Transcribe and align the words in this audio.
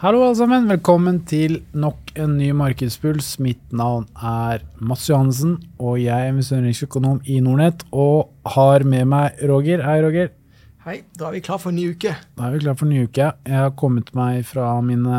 Hallo 0.00 0.22
alle 0.24 0.32
sammen, 0.38 0.64
velkommen 0.64 1.18
til 1.28 1.58
nok 1.76 2.14
en 2.16 2.38
ny 2.38 2.46
Markedspuls. 2.56 3.34
Mitt 3.44 3.60
navn 3.76 4.06
er 4.16 4.62
Mats 4.80 5.02
Johansen, 5.10 5.58
og 5.76 5.98
jeg 6.00 6.14
er 6.16 6.30
investeringsøkonom 6.30 7.18
i 7.28 7.34
Nordnett 7.44 7.82
og 7.92 8.30
har 8.54 8.80
med 8.88 9.10
meg 9.10 9.42
Roger. 9.50 9.82
Hei, 9.84 9.98
Roger. 10.00 10.30
Hei, 10.86 10.94
da 11.20 11.26
er 11.28 11.34
vi 11.34 11.42
klar 11.44 11.60
for 11.60 11.68
en 11.68 11.76
ny 11.76 11.90
uke. 11.92 12.14
Da 12.16 12.46
er 12.46 12.54
vi 12.54 12.62
klar 12.62 12.78
for 12.80 12.88
en 12.88 12.94
ny 12.94 13.02
uke. 13.10 13.26
Jeg 13.44 13.58
har 13.58 13.74
kommet 13.76 14.08
meg 14.16 14.38
fra 14.48 14.70
mine, 14.80 15.18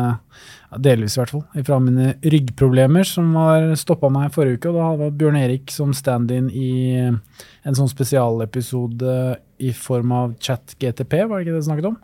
delvis 0.82 1.14
i 1.14 1.20
hvert 1.20 1.34
fall, 1.36 1.44
fra 1.68 1.78
mine 1.84 2.16
ryggproblemer 2.34 3.06
som 3.06 3.28
har 3.38 3.68
stoppa 3.78 4.10
meg 4.10 4.32
forrige 4.34 4.58
uke. 4.58 4.72
og 4.72 4.80
Da 4.80 4.88
hadde 4.88 5.12
Bjørn 5.20 5.38
Erik 5.44 5.70
som 5.70 5.92
stand-in 5.94 6.48
i 6.50 6.72
en 7.06 7.78
sånn 7.78 7.92
spesialepisode 7.92 9.14
i 9.62 9.70
form 9.78 10.16
av 10.18 10.34
chat-GTP, 10.42 11.20
var 11.22 11.38
det 11.38 11.46
ikke 11.46 11.54
det 11.54 11.62
du 11.62 11.68
snakket 11.68 11.88
om? 11.92 12.00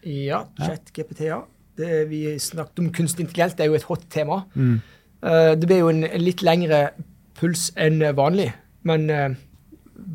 Ja, 0.00 0.40
chat-GPT, 0.64 1.28
ja. 1.28 1.42
Det 1.76 2.04
vi 2.10 2.38
snakket 2.40 2.78
om 2.78 2.92
kunstig 2.92 3.26
intelligens, 3.26 3.54
det 3.54 3.64
er 3.64 3.72
jo 3.72 3.78
et 3.78 3.88
hot 3.88 4.06
tema. 4.10 4.42
Mm. 4.54 4.78
Eh, 5.22 5.52
det 5.56 5.68
ble 5.68 5.80
jo 5.80 5.90
en 5.92 6.06
litt 6.20 6.44
lengre 6.46 6.90
puls 7.36 7.68
enn 7.76 8.00
vanlig, 8.16 8.50
men 8.88 9.10
eh, 9.10 9.36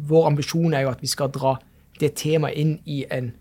vår 0.10 0.32
ambisjon 0.32 0.74
er 0.74 0.86
jo 0.86 0.94
at 0.94 1.02
vi 1.04 1.10
skal 1.12 1.32
dra 1.34 1.56
det 2.02 2.16
temaet 2.18 2.58
inn 2.58 2.76
i 2.90 3.04
en 3.12 3.32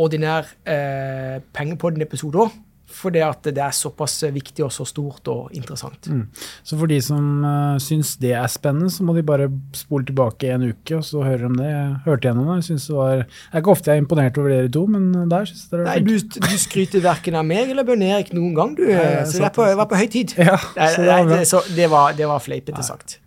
ordinær 0.00 0.46
uh, 0.64 1.40
Pengepodden-episode 1.52 2.44
òg. 2.46 2.54
For 2.90 3.14
det 3.14 3.22
at 3.26 3.46
det 3.46 3.62
er 3.62 3.74
såpass 3.76 4.18
viktig 4.34 4.64
og 4.66 4.72
så 4.74 4.86
stort 4.88 5.28
og 5.30 5.54
interessant. 5.56 6.10
Mm. 6.10 6.24
Så 6.66 6.78
for 6.80 6.90
de 6.90 6.98
som 7.04 7.44
uh, 7.44 7.78
syns 7.82 8.16
det 8.20 8.34
er 8.36 8.50
spennende, 8.50 8.90
så 8.92 9.06
må 9.06 9.14
de 9.16 9.24
bare 9.26 9.48
spole 9.76 10.08
tilbake 10.08 10.50
en 10.50 10.68
uke 10.70 10.98
og 10.98 11.06
så 11.06 11.24
høre 11.24 11.48
om 11.48 11.56
det. 11.60 11.70
Jeg 11.70 11.94
hørte 12.06 12.28
gjennom 12.28 12.50
det. 12.50 12.58
Jeg 12.60 12.68
synes 12.70 12.88
det 12.90 12.98
var, 12.98 13.24
det 13.24 13.54
er 13.54 13.64
ikke 13.64 13.74
ofte 13.76 13.90
jeg 13.90 14.00
er 14.00 14.04
imponert 14.04 14.42
over 14.42 14.54
dere 14.54 14.74
to, 14.76 14.84
men 14.90 15.08
der 15.30 15.48
syns 15.50 15.64
jeg 15.70 15.80
er 15.80 15.88
Nei, 15.90 15.96
du, 16.04 16.14
du 16.18 16.52
skryter 16.60 17.06
verken 17.06 17.38
av 17.40 17.48
meg 17.48 17.72
eller 17.72 17.86
Bjørn 17.88 18.06
Erik 18.10 18.34
noen 18.36 18.54
gang, 18.58 18.76
du. 18.78 18.86
Nei, 18.90 19.24
så 19.24 19.38
det 19.38 19.46
var 19.48 19.56
på, 19.56 19.88
på 19.94 20.02
høy 20.02 20.06
tid. 20.12 20.36
Ja, 20.50 20.58
så 20.58 21.02
det 21.02 21.10
var 21.10 21.34
det, 21.34 21.42
så 21.48 21.64
det 21.76 21.90
var, 21.92 22.22
var 22.34 22.42
fleipete 22.44 22.84
sagt. 22.86 23.20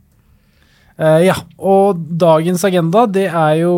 Eh, 0.93 1.23
ja, 1.25 1.33
og 1.57 1.97
dagens 2.21 2.61
agenda 2.67 3.07
det 3.09 3.25
er 3.25 3.53
jo 3.63 3.73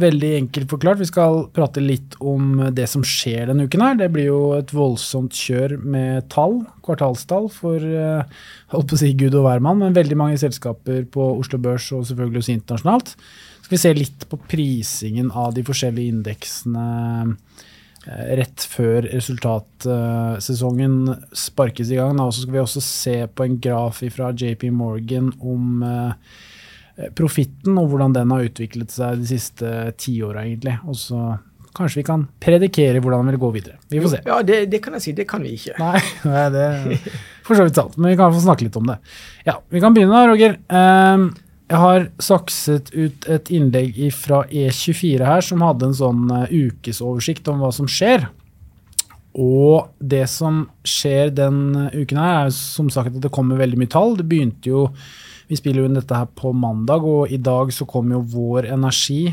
veldig 0.00 0.30
enkelt 0.38 0.70
forklart. 0.70 1.00
Vi 1.02 1.08
skal 1.10 1.42
prate 1.54 1.82
litt 1.84 2.16
om 2.24 2.62
det 2.74 2.86
som 2.88 3.04
skjer 3.04 3.50
denne 3.50 3.66
uken 3.68 3.84
her. 3.84 3.98
Det 4.00 4.08
blir 4.14 4.30
jo 4.30 4.40
et 4.56 4.72
voldsomt 4.72 5.36
kjør 5.36 5.76
med 5.82 6.28
tall, 6.32 6.62
kvartalstall, 6.86 7.50
for 7.52 7.84
uh, 7.84 8.24
holdt 8.72 8.88
på 8.88 8.96
å 8.96 9.02
si 9.02 9.12
Gud 9.18 9.36
og 9.36 9.44
hvermann, 9.44 9.82
men 9.82 9.96
veldig 9.96 10.16
mange 10.18 10.40
selskaper 10.40 11.04
på 11.12 11.28
Oslo 11.36 11.60
Børs 11.60 11.90
og 11.92 12.06
selvfølgelig 12.08 12.44
også 12.44 12.56
internasjonalt. 12.56 13.14
Skal 13.66 13.76
vi 13.76 13.82
se 13.84 13.96
litt 13.98 14.28
på 14.30 14.40
prisingen 14.48 15.28
av 15.36 15.52
de 15.56 15.66
forskjellige 15.68 16.16
indeksene 16.16 16.86
rett 18.08 18.64
før 18.70 19.04
resultatsesongen 19.12 20.94
sparkes 21.36 21.90
i 21.92 21.98
gang. 21.98 22.20
Og 22.22 22.32
så 22.34 22.44
skal 22.44 22.54
vi 22.56 22.62
også 22.62 22.82
se 22.84 23.16
på 23.28 23.44
en 23.44 23.58
graf 23.62 24.02
fra 24.14 24.30
JP 24.32 24.70
Morgan 24.74 25.32
om 25.40 25.82
eh, 25.84 26.12
profitten 27.18 27.78
og 27.78 27.92
hvordan 27.92 28.16
den 28.16 28.32
har 28.34 28.48
utviklet 28.48 28.94
seg 28.94 29.20
de 29.20 29.28
siste 29.30 29.74
tiåra, 30.00 30.46
egentlig. 30.46 30.78
Og 30.88 30.96
så 30.98 31.36
kanskje 31.78 32.00
vi 32.00 32.06
kan 32.08 32.24
predikere 32.42 33.02
hvordan 33.02 33.26
den 33.26 33.36
vil 33.36 33.42
gå 33.44 33.50
videre. 33.58 33.76
Vi 33.90 34.00
får 34.02 34.16
se. 34.16 34.22
Ja, 34.26 34.40
det, 34.42 34.62
det 34.72 34.80
kan 34.84 34.96
jeg 34.96 35.04
si. 35.04 35.14
Det 35.16 35.28
kan 35.30 35.44
vi 35.44 35.54
ikke. 35.58 35.76
Nei, 35.78 36.00
nei, 36.32 36.46
det 36.54 36.64
er 36.68 37.10
for 37.48 37.56
så 37.56 37.64
vidt 37.68 37.78
sant, 37.78 37.94
men 37.96 38.12
vi 38.12 38.18
kan 38.20 38.34
få 38.34 38.40
snakke 38.44 38.66
litt 38.66 38.76
om 38.80 38.88
det. 38.90 38.98
Ja, 39.46 39.60
Vi 39.72 39.80
kan 39.84 39.94
begynne 39.96 40.16
da, 40.16 40.26
Roger. 40.28 40.58
Ehm, 40.68 41.30
jeg 41.68 41.78
har 41.82 42.06
sakset 42.22 42.88
ut 42.94 43.26
et 43.28 43.50
innlegg 43.52 43.98
fra 44.16 44.40
E24 44.48 45.24
her 45.28 45.44
som 45.44 45.64
hadde 45.64 45.90
en 45.90 45.96
sånn 45.96 46.28
eh, 46.32 46.52
ukesoversikt 46.68 47.48
om 47.52 47.60
hva 47.60 47.68
som 47.74 47.88
skjer. 47.90 48.24
Og 49.38 49.90
det 50.00 50.24
som 50.32 50.64
skjer 50.88 51.34
den 51.36 51.60
uken 51.92 52.18
her, 52.18 52.46
er 52.46 52.54
som 52.56 52.88
sagt 52.90 53.12
at 53.12 53.20
det 53.22 53.32
kommer 53.34 53.60
veldig 53.60 53.78
mye 53.82 53.92
tall. 53.92 54.16
Det 54.18 54.26
begynte 54.28 54.72
jo 54.72 54.88
Vi 55.48 55.56
spiller 55.56 55.80
jo 55.80 55.88
inn 55.88 55.96
dette 55.96 56.12
her 56.12 56.26
på 56.36 56.50
mandag, 56.52 57.04
og 57.08 57.30
i 57.32 57.38
dag 57.40 57.70
så 57.72 57.86
kom 57.88 58.10
jo 58.12 58.18
Vår 58.20 58.66
Energi 58.68 59.30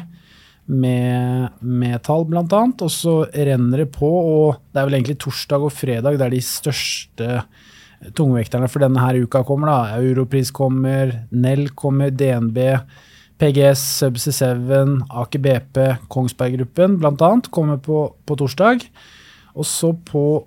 med, 0.72 1.57
med 1.59 1.97
tall, 2.07 2.23
blant 2.29 2.53
annet. 2.56 2.84
Og 2.85 2.91
så 2.91 3.16
renner 3.35 3.84
det 3.84 3.90
på, 3.97 4.07
og 4.07 4.62
det 4.72 4.79
er 4.79 4.88
vel 4.88 4.96
egentlig 5.00 5.17
torsdag 5.25 5.66
og 5.67 5.73
fredag 5.75 6.16
det 6.16 6.28
er 6.29 6.35
de 6.38 6.40
største 6.44 7.41
tungvekterne 8.13 8.69
for 8.71 8.83
denne 8.83 9.01
her 9.01 9.17
uka 9.23 9.43
kommer. 9.47 9.71
da. 9.71 9.99
Europris 9.99 10.51
kommer, 10.51 11.13
Nell 11.31 11.69
kommer, 11.69 12.11
DNB, 12.11 12.59
PGS, 13.38 13.83
Subsea 13.99 14.55
7, 14.55 15.01
Aker 15.09 15.39
BP, 15.39 15.79
Kongsberg 16.07 16.57
Gruppen 16.57 16.99
bl.a. 16.99 17.31
kommer 17.49 17.77
på, 17.77 18.07
på 18.25 18.38
torsdag. 18.39 18.85
Og 19.55 19.66
så 19.67 19.91
på 20.07 20.45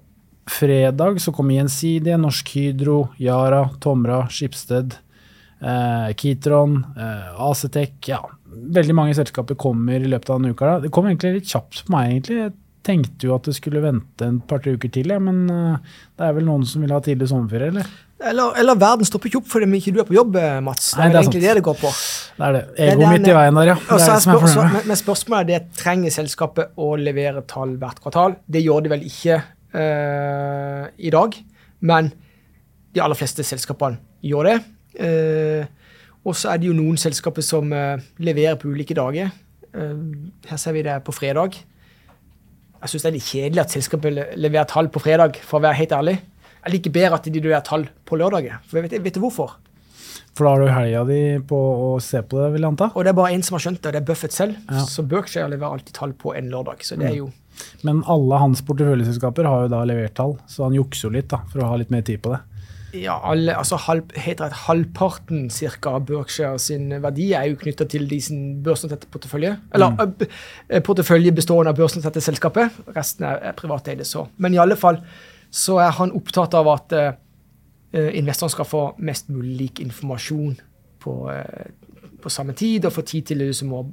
fredag 0.48 1.20
så 1.20 1.32
kommer 1.32 1.58
Gjensidige, 1.58 2.16
Norsk 2.20 2.54
Hydro, 2.56 2.98
Yara, 3.20 3.66
Tomra, 3.80 4.22
Skipsted, 4.32 4.96
eh, 5.60 6.14
Kitron, 6.16 6.80
eh, 6.96 7.42
Acetec. 7.50 7.98
Ja, 8.08 8.22
veldig 8.48 8.96
mange 8.96 9.16
selskaper 9.16 9.58
kommer 9.60 10.00
i 10.00 10.08
løpet 10.08 10.30
av 10.30 10.40
denne 10.40 10.54
uka. 10.54 10.66
Da. 10.66 10.80
Det 10.86 10.92
kom 10.92 11.08
egentlig 11.08 11.34
litt 11.40 11.52
kjapt 11.52 11.84
på 11.86 11.94
meg, 11.94 12.14
egentlig. 12.14 12.52
Tenkte 12.88 13.28
jo 13.28 13.36
at 13.36 13.48
det 13.48 13.54
skulle 13.58 13.84
vente 13.84 14.24
en 14.24 14.40
par-tre 14.48 14.72
uker 14.78 14.92
til, 14.92 15.12
ja, 15.12 15.20
men 15.20 15.44
eh, 15.52 15.96
det 16.16 16.28
er 16.28 16.36
vel 16.38 16.46
noen 16.48 16.64
som 16.68 16.84
vil 16.84 16.94
ha 16.94 17.00
tidlig 17.04 17.28
sommerferie, 17.28 17.72
eller? 17.74 17.88
Eller, 18.18 18.56
eller 18.58 18.74
verden 18.74 19.06
stopper 19.06 19.30
ikke 19.30 19.38
opp 19.38 19.50
fordi 19.52 19.68
ikke 19.78 19.92
du 19.94 20.00
er 20.02 20.06
på 20.08 20.16
jobb, 20.16 20.36
eh, 20.40 20.56
Mats. 20.64 20.90
Det 20.90 20.98
Nei, 20.98 21.04
er 21.04 21.12
det 21.12 21.18
er 21.18 21.22
egentlig 21.22 21.42
sant. 21.42 21.50
det 21.50 21.58
det 21.60 21.64
går 21.68 21.76
på. 21.78 21.92
Det 22.38 22.46
er 22.46 22.56
det. 22.56 22.62
Egoet 22.86 23.12
midt 23.12 23.28
i 23.28 23.36
veien 23.36 23.60
der, 23.60 23.70
ja. 23.70 23.76
Det 23.78 23.98
er 23.98 24.02
det 24.02 24.16
som 24.24 24.32
er 24.32 24.40
problemet. 24.40 24.72
men, 24.74 24.88
men 24.90 24.98
spørsmålet 24.98 25.38
er 25.44 25.50
det 25.52 25.78
trenger 25.78 26.14
selskapet 26.16 26.80
å 26.82 26.88
levere 26.98 27.44
tall 27.52 27.76
hvert 27.78 28.02
kvartal. 28.02 28.34
Det 28.50 28.64
gjør 28.64 28.82
de 28.86 28.92
vel 28.96 29.06
ikke 29.06 29.38
uh, 29.38 30.82
i 30.98 31.14
dag, 31.14 31.38
men 31.92 32.10
de 32.96 33.04
aller 33.04 33.20
fleste 33.20 33.46
selskapene 33.46 34.00
gjør 34.26 34.50
det. 34.50 34.58
Uh, 34.98 35.94
og 36.26 36.34
så 36.34 36.50
er 36.52 36.58
det 36.58 36.72
jo 36.72 36.74
noen 36.74 36.98
selskaper 36.98 37.44
som 37.46 37.70
uh, 37.70 38.00
leverer 38.18 38.58
på 38.58 38.72
ulike 38.72 38.96
dager. 38.98 39.30
Her 39.78 40.58
ser 40.58 40.74
vi 40.74 40.82
det 40.82 40.96
på 41.06 41.12
fredag. 41.14 41.54
Jeg 42.78 42.92
syns 42.92 43.04
det 43.04 43.08
er 43.10 43.16
litt 43.16 43.28
kjedelig 43.28 43.62
at 43.64 43.72
selskapet 43.74 44.18
leverer 44.38 44.68
tall 44.70 44.90
på 44.94 45.02
fredag, 45.02 45.40
for 45.42 45.58
å 45.58 45.64
være 45.66 45.80
helt 45.80 45.94
ærlig. 45.96 46.18
Jeg 46.58 46.74
liker 46.74 46.94
bedre 46.94 47.18
at 47.18 47.26
de 47.26 47.40
leverer 47.40 47.64
tall 47.66 47.88
på 48.06 48.18
lørdager. 48.20 48.60
For 48.68 48.84
vet, 48.84 48.94
vet 49.02 49.16
du 49.16 49.22
hvorfor? 49.24 49.56
For 50.38 50.46
da 50.46 50.52
har 50.52 50.62
du 50.62 50.70
helga 50.70 51.00
di 51.08 51.20
på 51.50 51.58
å 51.58 51.88
se 52.02 52.20
på 52.22 52.38
det, 52.38 52.52
vil 52.54 52.62
jeg 52.62 52.70
anta. 52.70 52.90
Og 52.94 53.02
det 53.02 53.10
er 53.10 53.16
bare 53.18 53.34
én 53.34 53.42
som 53.42 53.56
har 53.56 53.64
skjønt 53.64 53.80
det, 53.82 53.90
og 53.90 53.96
det 53.96 54.02
er 54.02 54.06
Buffett 54.06 54.34
selv. 54.34 54.58
Ja. 54.70 54.84
Så 54.86 55.02
Berkshire 55.10 55.48
leverer 55.50 55.74
alltid 55.78 55.96
tall 55.98 56.14
på 56.14 56.36
en 56.38 56.50
lørdag. 56.52 56.84
Så 56.86 56.98
det 57.00 57.08
er 57.10 57.16
jo 57.18 57.32
Men 57.82 58.04
alle 58.06 58.38
hans 58.38 58.62
porteføljeselskaper 58.62 59.48
har 59.48 59.64
jo 59.64 59.72
da 59.72 59.80
levert 59.88 60.14
tall, 60.14 60.36
så 60.46 60.68
han 60.68 60.76
jukser 60.78 61.08
jo 61.08 61.16
litt 61.16 61.30
da, 61.32 61.40
for 61.50 61.64
å 61.64 61.72
ha 61.72 61.80
litt 61.80 61.90
mer 61.90 62.04
tid 62.06 62.22
på 62.22 62.30
det. 62.36 62.38
Ja, 62.96 63.18
alle, 63.30 63.52
altså 63.52 63.76
halv, 63.76 64.08
heter 64.16 64.48
det 64.48 64.62
halvparten 64.64 65.50
cirka 65.52 65.90
av 65.98 66.06
Berkshire 66.08 66.58
sin 66.62 66.88
verdi 67.02 67.26
er 67.36 67.50
jo 67.50 67.58
knytta 67.60 67.84
til 67.84 68.06
de 68.08 68.20
sin 68.24 68.62
børsnoterte 68.64 69.10
portefølje. 69.12 69.58
Eller 69.74 69.92
Mm. 69.98 70.82
portefølje 70.86 71.32
bestående 71.32 71.68
av 71.68 71.76
børsnoterte 71.76 72.20
selskaper. 72.20 72.70
Resten 72.96 73.24
er, 73.24 73.42
er 73.50 73.52
privateide, 73.52 74.04
så. 74.04 74.26
Men 74.38 74.54
i 74.54 74.58
alle 74.62 74.76
fall 74.76 75.02
så 75.50 75.78
er 75.84 75.90
han 75.90 76.12
opptatt 76.12 76.54
av 76.54 76.68
at 76.68 76.92
uh, 76.92 77.12
investorene 77.92 78.52
skal 78.56 78.64
få 78.68 78.82
mest 78.98 79.28
mulig 79.28 79.56
lik 79.56 79.80
informasjon 79.80 80.56
på, 81.00 81.14
uh, 81.28 82.16
på 82.22 82.32
samme 82.32 82.52
tid, 82.52 82.84
og 82.84 82.92
få 82.92 83.02
tid 83.02 83.22
til 83.22 83.38
det 83.38 83.56
som 83.56 83.68
må 83.68 83.84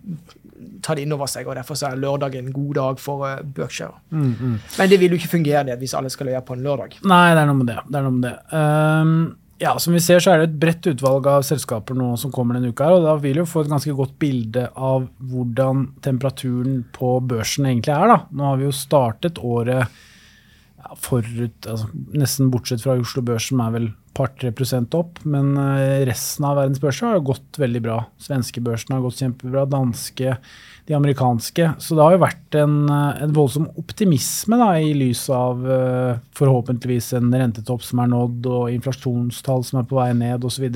ta 0.81 0.95
det 0.95 1.03
inn 1.05 1.13
over 1.15 1.27
seg. 1.27 1.47
og 1.47 1.55
Derfor 1.57 1.75
så 1.79 1.89
er 1.91 2.01
lørdag 2.01 2.35
en 2.39 2.51
god 2.55 2.73
dag 2.77 2.99
for 3.01 3.25
uh, 3.27 3.41
Berkshire. 3.43 3.97
Mm, 4.11 4.59
Men 4.77 4.89
det 4.91 4.99
vil 5.01 5.15
jo 5.15 5.19
ikke 5.19 5.33
fungere 5.37 5.65
det 5.67 5.79
hvis 5.81 5.95
alle 5.97 6.11
skal 6.13 6.29
løye 6.31 6.43
på 6.45 6.55
en 6.55 6.63
lørdag. 6.65 6.99
Nei, 7.03 7.25
det 7.35 7.41
er 7.41 7.49
noe 7.49 7.59
med 7.59 7.71
det. 7.73 7.79
det, 7.89 8.03
noe 8.05 8.15
med 8.15 8.29
det. 8.29 8.37
Um, 8.53 9.17
ja, 9.61 9.77
Som 9.79 9.93
vi 9.95 10.01
ser, 10.03 10.19
så 10.19 10.33
er 10.33 10.41
det 10.41 10.49
et 10.49 10.57
bredt 10.59 10.87
utvalg 10.91 11.27
av 11.31 11.43
selskaper 11.47 11.95
nå 11.95 12.09
som 12.19 12.31
kommer 12.35 12.57
denne 12.57 12.73
uka. 12.73 12.89
her, 12.89 12.97
og 12.97 13.05
Da 13.07 13.15
vil 13.23 13.39
vi 13.39 13.47
få 13.47 13.63
et 13.63 13.71
ganske 13.71 13.93
godt 13.95 14.17
bilde 14.19 14.65
av 14.75 15.05
hvordan 15.31 15.85
temperaturen 16.03 16.81
på 16.95 17.13
børsen 17.23 17.65
egentlig 17.69 17.95
er. 17.95 18.07
da. 18.11 18.17
Nå 18.35 18.49
har 18.49 18.57
vi 18.59 18.67
jo 18.67 18.73
startet 18.75 19.39
året 19.39 19.87
ja, 19.87 20.95
forut, 20.99 21.67
altså, 21.71 21.87
nesten 22.13 22.51
bortsett 22.51 22.83
fra 22.83 22.97
Oslo 22.99 23.23
Børs, 23.25 23.47
som 23.47 23.63
er 23.63 23.71
vel 23.71 23.87
par-tre 24.15 24.51
prosent 24.55 24.95
opp. 24.97 25.19
Men 25.27 25.53
eh, 25.59 26.05
resten 26.07 26.47
av 26.47 26.59
verdens 26.59 26.81
børser 26.81 27.11
har 27.11 27.25
gått 27.25 27.59
veldig 27.61 27.81
bra. 27.83 27.99
Svenske 28.21 28.63
børsen 28.63 28.95
har 28.95 29.03
gått 29.03 29.19
kjempebra. 29.21 29.65
Danske, 29.69 30.37
de 30.85 30.97
amerikanske. 30.97 31.71
Så 31.81 31.97
det 31.97 32.05
har 32.05 32.15
jo 32.15 32.23
vært 32.23 32.57
en, 32.61 32.77
eh, 32.91 33.21
en 33.25 33.35
voldsom 33.35 33.67
optimisme 33.81 34.59
da, 34.61 34.71
i 34.79 34.95
lys 34.97 35.25
av 35.33 35.61
eh, 35.77 36.23
forhåpentligvis 36.39 37.13
en 37.19 37.29
rentetopp 37.33 37.85
som 37.85 38.01
er 38.03 38.11
nådd, 38.13 38.49
og 38.49 38.73
inflasjonstall 38.73 39.67
som 39.67 39.81
er 39.81 39.87
på 39.89 39.99
vei 39.99 40.09
ned 40.17 40.47
osv. 40.47 40.67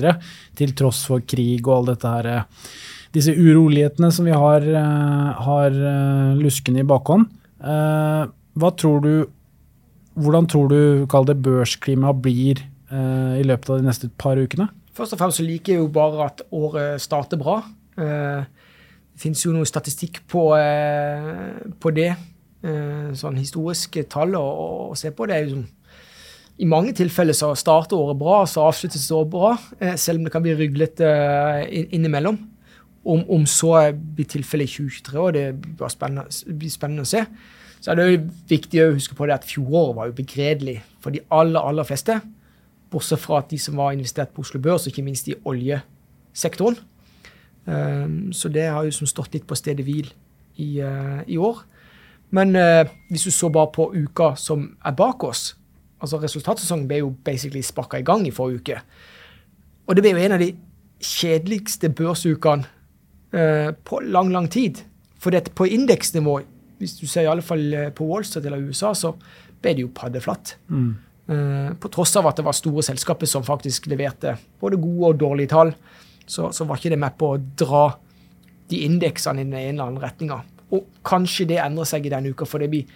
Til 0.60 0.76
tross 0.78 1.04
for 1.08 1.24
krig 1.24 1.64
og 1.66 1.76
all 1.80 1.92
dette 1.94 2.14
her. 2.16 2.46
Disse 3.10 3.34
urolighetene 3.34 4.12
som 4.14 4.28
vi 4.28 4.34
har, 4.36 4.62
har 5.42 5.78
luskende 6.38 6.84
i 6.84 6.86
bakhånd. 6.86 7.24
Hva 7.58 8.70
tror 8.78 9.02
du 9.02 9.12
hvordan 10.20 10.46
tror 10.50 10.68
du 10.70 11.06
det 11.26 11.36
børsklimaet 11.42 12.22
blir 12.22 12.62
i 12.90 13.44
løpet 13.46 13.70
av 13.70 13.78
de 13.80 13.86
neste 13.86 14.08
par 14.18 14.40
ukene? 14.40 14.66
Først 14.96 15.14
og 15.14 15.20
fremst 15.20 15.38
så 15.38 15.46
liker 15.46 15.74
jeg 15.74 15.82
jo 15.82 15.90
bare 15.94 16.26
at 16.26 16.42
året 16.50 17.00
starter 17.02 17.38
bra. 17.40 17.60
Eh, 18.00 18.42
det 19.10 19.22
finnes 19.22 19.42
jo 19.44 19.52
noe 19.54 19.68
statistikk 19.68 20.22
på, 20.30 20.50
eh, 20.58 21.70
på 21.80 21.94
det. 21.94 22.14
eh, 22.62 23.12
sånn 23.16 23.38
historiske 23.40 24.02
tall 24.12 24.34
å, 24.36 24.44
å, 24.90 24.94
se 24.94 25.08
på. 25.16 25.24
Det 25.24 25.34
er 25.34 25.46
jo 25.46 25.54
som 25.54 25.62
i 26.60 26.66
mange 26.68 26.92
tilfeller 26.92 27.32
så 27.32 27.54
starter 27.56 27.96
året 27.96 28.18
bra, 28.20 28.42
så 28.44 28.66
avsluttes 28.68 29.06
det 29.08 29.14
året 29.16 29.30
bra, 29.32 29.52
eh, 29.80 29.94
selv 29.96 30.18
om 30.18 30.26
det 30.26 30.32
kan 30.34 30.42
bli 30.44 30.52
ryglete 30.58 31.06
eh, 31.08 31.86
innimellom. 31.96 32.36
Om, 33.00 33.22
om 33.32 33.46
så 33.48 33.72
blir 33.94 34.28
tilfellet 34.28 34.68
i 34.68 34.74
2023, 34.74 35.16
og 35.16 35.32
det 35.32 35.46
blir 35.56 35.88
spennende, 35.88 36.28
blir 36.52 36.74
spennende, 36.74 37.06
å 37.06 37.08
se, 37.08 37.24
så 37.80 37.94
er 37.94 37.96
det 37.96 38.04
jo 38.10 38.18
viktig 38.50 38.82
å 38.84 38.92
huske 38.92 39.16
på 39.16 39.24
det 39.24 39.38
at 39.38 39.48
fjoråret 39.48 39.96
var 39.96 40.10
jo 40.10 40.18
begredelig 40.18 40.82
for 41.00 41.16
de 41.16 41.24
aller, 41.32 41.62
aller 41.64 41.88
fleste. 41.88 42.18
Bortsett 42.90 43.22
fra 43.22 43.38
at 43.38 43.50
de 43.50 43.58
som 43.58 43.78
var 43.78 43.92
investert 43.94 44.32
på 44.34 44.42
Oslo 44.42 44.60
Børs, 44.60 44.86
og 44.86 44.92
ikke 44.92 45.06
minst 45.06 45.28
i 45.30 45.36
oljesektoren. 45.46 46.78
Um, 47.66 48.32
så 48.32 48.48
det 48.48 48.66
har 48.66 48.84
jo 48.84 48.94
som 48.94 49.06
stått 49.06 49.34
litt 49.36 49.46
på 49.46 49.58
stedet 49.58 49.84
hvil 49.86 50.08
i, 50.56 50.80
uh, 50.82 51.20
i 51.26 51.36
år. 51.38 51.62
Men 52.34 52.56
uh, 52.56 52.88
hvis 53.10 53.28
du 53.28 53.30
så 53.34 53.50
bare 53.52 53.70
på 53.74 53.90
uka 53.94 54.32
som 54.38 54.72
er 54.84 54.96
bak 54.96 55.24
oss, 55.24 55.54
altså 56.00 56.18
Resultatsesongen 56.22 56.88
ble 56.88 57.02
jo 57.02 57.12
basically 57.24 57.62
sparka 57.62 58.00
i 58.00 58.06
gang 58.06 58.26
i 58.26 58.34
forrige 58.34 58.62
uke. 58.62 58.80
Og 59.86 59.96
det 59.96 60.04
ble 60.04 60.14
jo 60.14 60.24
en 60.24 60.36
av 60.38 60.42
de 60.42 60.52
kjedeligste 61.00 61.92
børsukene 61.94 62.66
uh, 63.34 63.70
på 63.84 64.00
lang, 64.08 64.32
lang 64.34 64.50
tid. 64.50 64.82
For 65.20 65.30
det, 65.30 65.52
på 65.54 65.68
indeksnivå, 65.68 66.40
hvis 66.80 66.96
du 66.96 67.06
ser 67.06 67.26
i 67.26 67.30
alle 67.30 67.44
fall 67.44 67.92
på 67.94 68.06
Wall 68.08 68.24
Street 68.24 68.46
eller 68.48 68.62
USA, 68.64 68.94
så 68.96 69.12
ble 69.60 69.74
det 69.76 69.84
jo 69.84 69.92
paddeflatt. 69.94 70.54
Mm. 70.72 70.94
Uh, 71.30 71.70
på 71.78 71.90
tross 71.94 72.16
av 72.18 72.26
at 72.26 72.40
det 72.40 72.44
var 72.46 72.56
store 72.58 72.82
selskaper 72.82 73.28
som 73.30 73.44
faktisk 73.46 73.86
leverte 73.92 74.34
både 74.58 74.80
gode 74.82 75.12
og 75.12 75.20
dårlige 75.20 75.52
tall, 75.52 75.70
så, 76.26 76.48
så 76.50 76.66
var 76.66 76.80
ikke 76.80 76.90
det 76.90 76.98
med 76.98 77.14
på 77.18 77.34
å 77.34 77.38
dra 77.38 77.84
de 78.70 78.80
indeksene 78.86 79.42
i 79.42 79.46
den 79.46 79.54
ene 79.54 79.68
eller 79.76 79.92
andre 79.92 80.08
retninga. 80.08 80.40
Og 80.74 80.86
kanskje 81.06 81.48
det 81.50 81.60
endrer 81.62 81.88
seg 81.88 82.06
i 82.06 82.12
denne 82.12 82.32
uka, 82.34 82.46
for 82.46 82.62
det 82.62 82.70
blir 82.72 82.90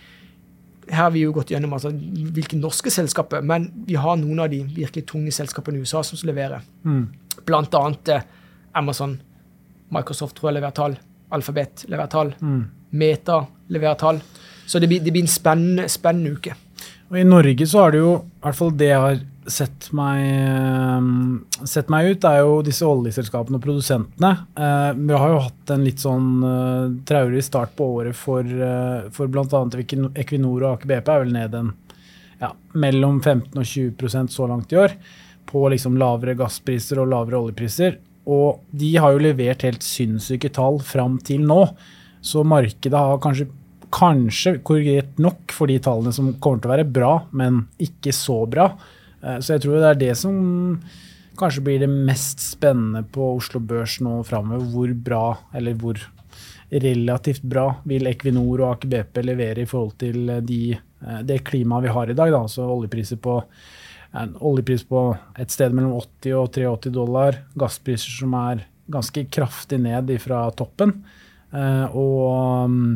her 0.84 1.06
har 1.06 1.12
vi 1.14 1.22
jo 1.22 1.32
gått 1.32 1.52
gjennom 1.52 1.72
altså, 1.76 1.90
hvilke 2.34 2.58
norske 2.60 2.90
selskaper, 2.92 3.44
men 3.46 3.70
vi 3.86 3.96
har 3.96 4.18
noen 4.20 4.42
av 4.44 4.50
de 4.52 4.60
virkelig 4.68 5.06
tunge 5.08 5.32
selskapene 5.32 5.80
i 5.80 5.84
USA 5.84 6.02
som 6.04 6.18
leverer. 6.28 6.64
Mm. 6.84 7.06
Blant 7.48 7.76
annet 7.78 8.10
eh, 8.12 8.26
Amazon, 8.76 9.16
Microsoft 9.94 10.36
tror 10.36 10.50
jeg 10.50 10.58
leverer 10.58 10.76
tall, 10.76 10.98
Alphabet 11.34 11.86
leverer 11.88 12.12
tall, 12.12 12.34
mm. 12.40 12.60
Meta 13.00 13.40
leverer 13.72 13.96
tall. 13.98 14.20
Så 14.66 14.80
det 14.80 14.90
blir, 14.90 15.00
det 15.00 15.12
blir 15.14 15.24
en 15.24 15.30
spennende, 15.30 15.88
spennende 15.92 16.36
uke. 16.36 16.54
Og 17.12 17.20
I 17.20 17.28
Norge 17.28 17.66
så 17.68 17.84
har 17.84 17.94
det 17.94 18.02
jo, 18.02 18.16
i 18.24 18.44
hvert 18.46 18.58
fall 18.58 18.74
det 18.80 18.90
jeg 18.90 19.02
har 19.04 19.22
sett 19.54 19.90
meg, 19.92 20.22
eh, 20.24 21.66
sett 21.68 21.90
meg 21.92 22.14
ut, 22.14 22.24
er 22.24 22.40
jo 22.40 22.62
disse 22.64 22.86
oljeselskapene 22.88 23.60
og 23.60 23.64
produsentene. 23.66 24.30
Eh, 24.56 24.90
vi 24.96 25.20
har 25.20 25.34
jo 25.34 25.42
hatt 25.44 25.74
en 25.74 25.84
litt 25.84 26.00
sånn 26.00 26.30
uh, 26.40 26.94
traurig 27.04 27.44
start 27.44 27.74
på 27.76 27.90
året 27.98 28.16
for, 28.16 28.48
for 29.12 29.28
bl.a. 29.28 29.64
Equinor 30.16 30.64
og 30.64 30.70
Aker 30.72 30.90
BP 30.90 31.12
er 31.12 31.26
vel 31.26 31.34
ned 31.36 31.58
en 31.60 31.74
ja, 32.40 32.50
mellom 32.72 33.20
15 33.22 33.52
og 33.52 33.68
20% 33.68 34.32
så 34.32 34.48
langt 34.50 34.72
i 34.72 34.80
år 34.80 34.96
på 35.48 35.68
liksom 35.70 35.98
lavere 36.00 36.36
gasspriser 36.38 37.00
og 37.02 37.10
lavere 37.12 37.40
oljepriser. 37.40 37.98
Og 38.30 38.64
de 38.72 38.94
har 38.96 39.14
jo 39.14 39.22
levert 39.26 39.66
helt 39.66 39.84
sinnssyke 39.84 40.50
tall 40.54 40.80
fram 40.84 41.18
til 41.24 41.44
nå. 41.44 41.60
Så 42.24 42.44
markedet 42.48 42.96
har 42.96 43.20
kanskje, 43.22 43.50
kanskje 43.92 44.58
korrigert 44.66 45.18
nok 45.22 45.52
for 45.54 45.70
de 45.70 45.78
tallene 45.82 46.12
som 46.14 46.32
kommer 46.42 46.62
til 46.62 46.70
å 46.70 46.74
være 46.74 46.88
bra, 46.88 47.12
men 47.36 47.64
ikke 47.82 48.14
så 48.16 48.42
bra. 48.50 48.70
Eh, 49.20 49.40
så 49.40 49.56
jeg 49.56 49.64
tror 49.64 49.80
det 49.80 49.90
er 49.90 50.02
det 50.04 50.14
som 50.20 50.36
kanskje 51.38 51.64
blir 51.66 51.80
det 51.82 51.90
mest 51.90 52.42
spennende 52.44 53.02
på 53.14 53.32
Oslo 53.36 53.60
Børs 53.60 53.98
nå 54.04 54.20
framover. 54.28 54.66
Hvor 54.72 54.92
bra, 55.06 55.24
eller 55.56 55.78
hvor 55.78 56.00
relativt 56.74 57.44
bra, 57.46 57.68
vil 57.86 58.08
Equinor 58.10 58.62
og 58.62 58.68
Aker 58.72 58.92
BP 58.92 59.22
levere 59.24 59.64
i 59.64 59.70
forhold 59.70 59.96
til 60.02 60.36
de, 60.46 60.60
eh, 60.74 61.24
det 61.26 61.42
klimaet 61.46 61.88
vi 61.88 61.96
har 61.96 62.10
i 62.10 62.18
dag. 62.18 62.30
Da. 62.34 62.44
Altså 62.44 62.68
oljepriser 62.68 63.20
på, 63.22 63.40
oljepris 64.14 64.84
på 64.86 65.08
et 65.42 65.50
sted 65.50 65.74
mellom 65.74 65.96
80 65.98 66.38
og 66.38 66.52
83 66.54 66.94
dollar. 66.94 67.42
Gasspriser 67.58 68.22
som 68.22 68.36
er 68.38 68.66
ganske 68.90 69.24
kraftig 69.32 69.80
ned 69.80 70.12
fra 70.22 70.46
toppen. 70.56 70.98
Eh, 71.54 71.96
og 71.96 72.70
mm, 72.70 72.94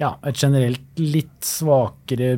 ja, 0.00 0.14
et 0.26 0.38
generelt 0.40 1.00
litt 1.00 1.46
svakere 1.46 2.36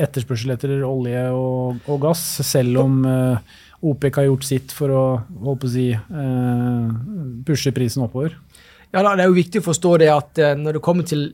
etterspørsel 0.00 0.54
etter 0.54 0.84
olje 0.86 1.24
og, 1.34 1.80
og 1.90 2.00
gass, 2.02 2.22
selv 2.46 2.82
om 2.82 3.02
uh, 3.04 3.58
OPEC 3.86 4.20
har 4.20 4.28
gjort 4.28 4.46
sitt 4.46 4.74
for 4.76 4.92
å, 4.92 5.04
å 5.20 5.56
si, 5.70 5.90
uh, 5.92 6.90
pushe 7.46 7.72
prisen 7.76 8.04
oppover? 8.04 8.36
Ja, 8.90 9.02
Det 9.02 9.22
er 9.22 9.28
jo 9.28 9.36
viktig 9.38 9.62
å 9.62 9.68
forstå 9.68 9.96
det 10.02 10.10
at 10.12 10.40
uh, 10.42 10.54
når 10.58 10.78
det 10.78 10.84
kommer 10.84 11.06
til 11.08 11.30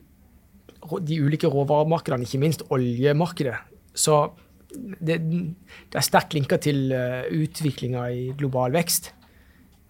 de 1.03 1.19
ulike 1.19 1.51
råvaremarkedene, 1.51 2.27
ikke 2.27 2.43
minst 2.43 2.63
oljemarkedet, 2.71 3.57
så 3.97 4.29
det, 4.77 5.19
det 5.25 5.99
er 5.99 6.05
sterkt 6.05 6.37
linka 6.37 6.59
til 6.63 6.91
uh, 6.95 7.25
utviklinga 7.33 8.07
i 8.15 8.29
global 8.39 8.75
vekst. 8.77 9.13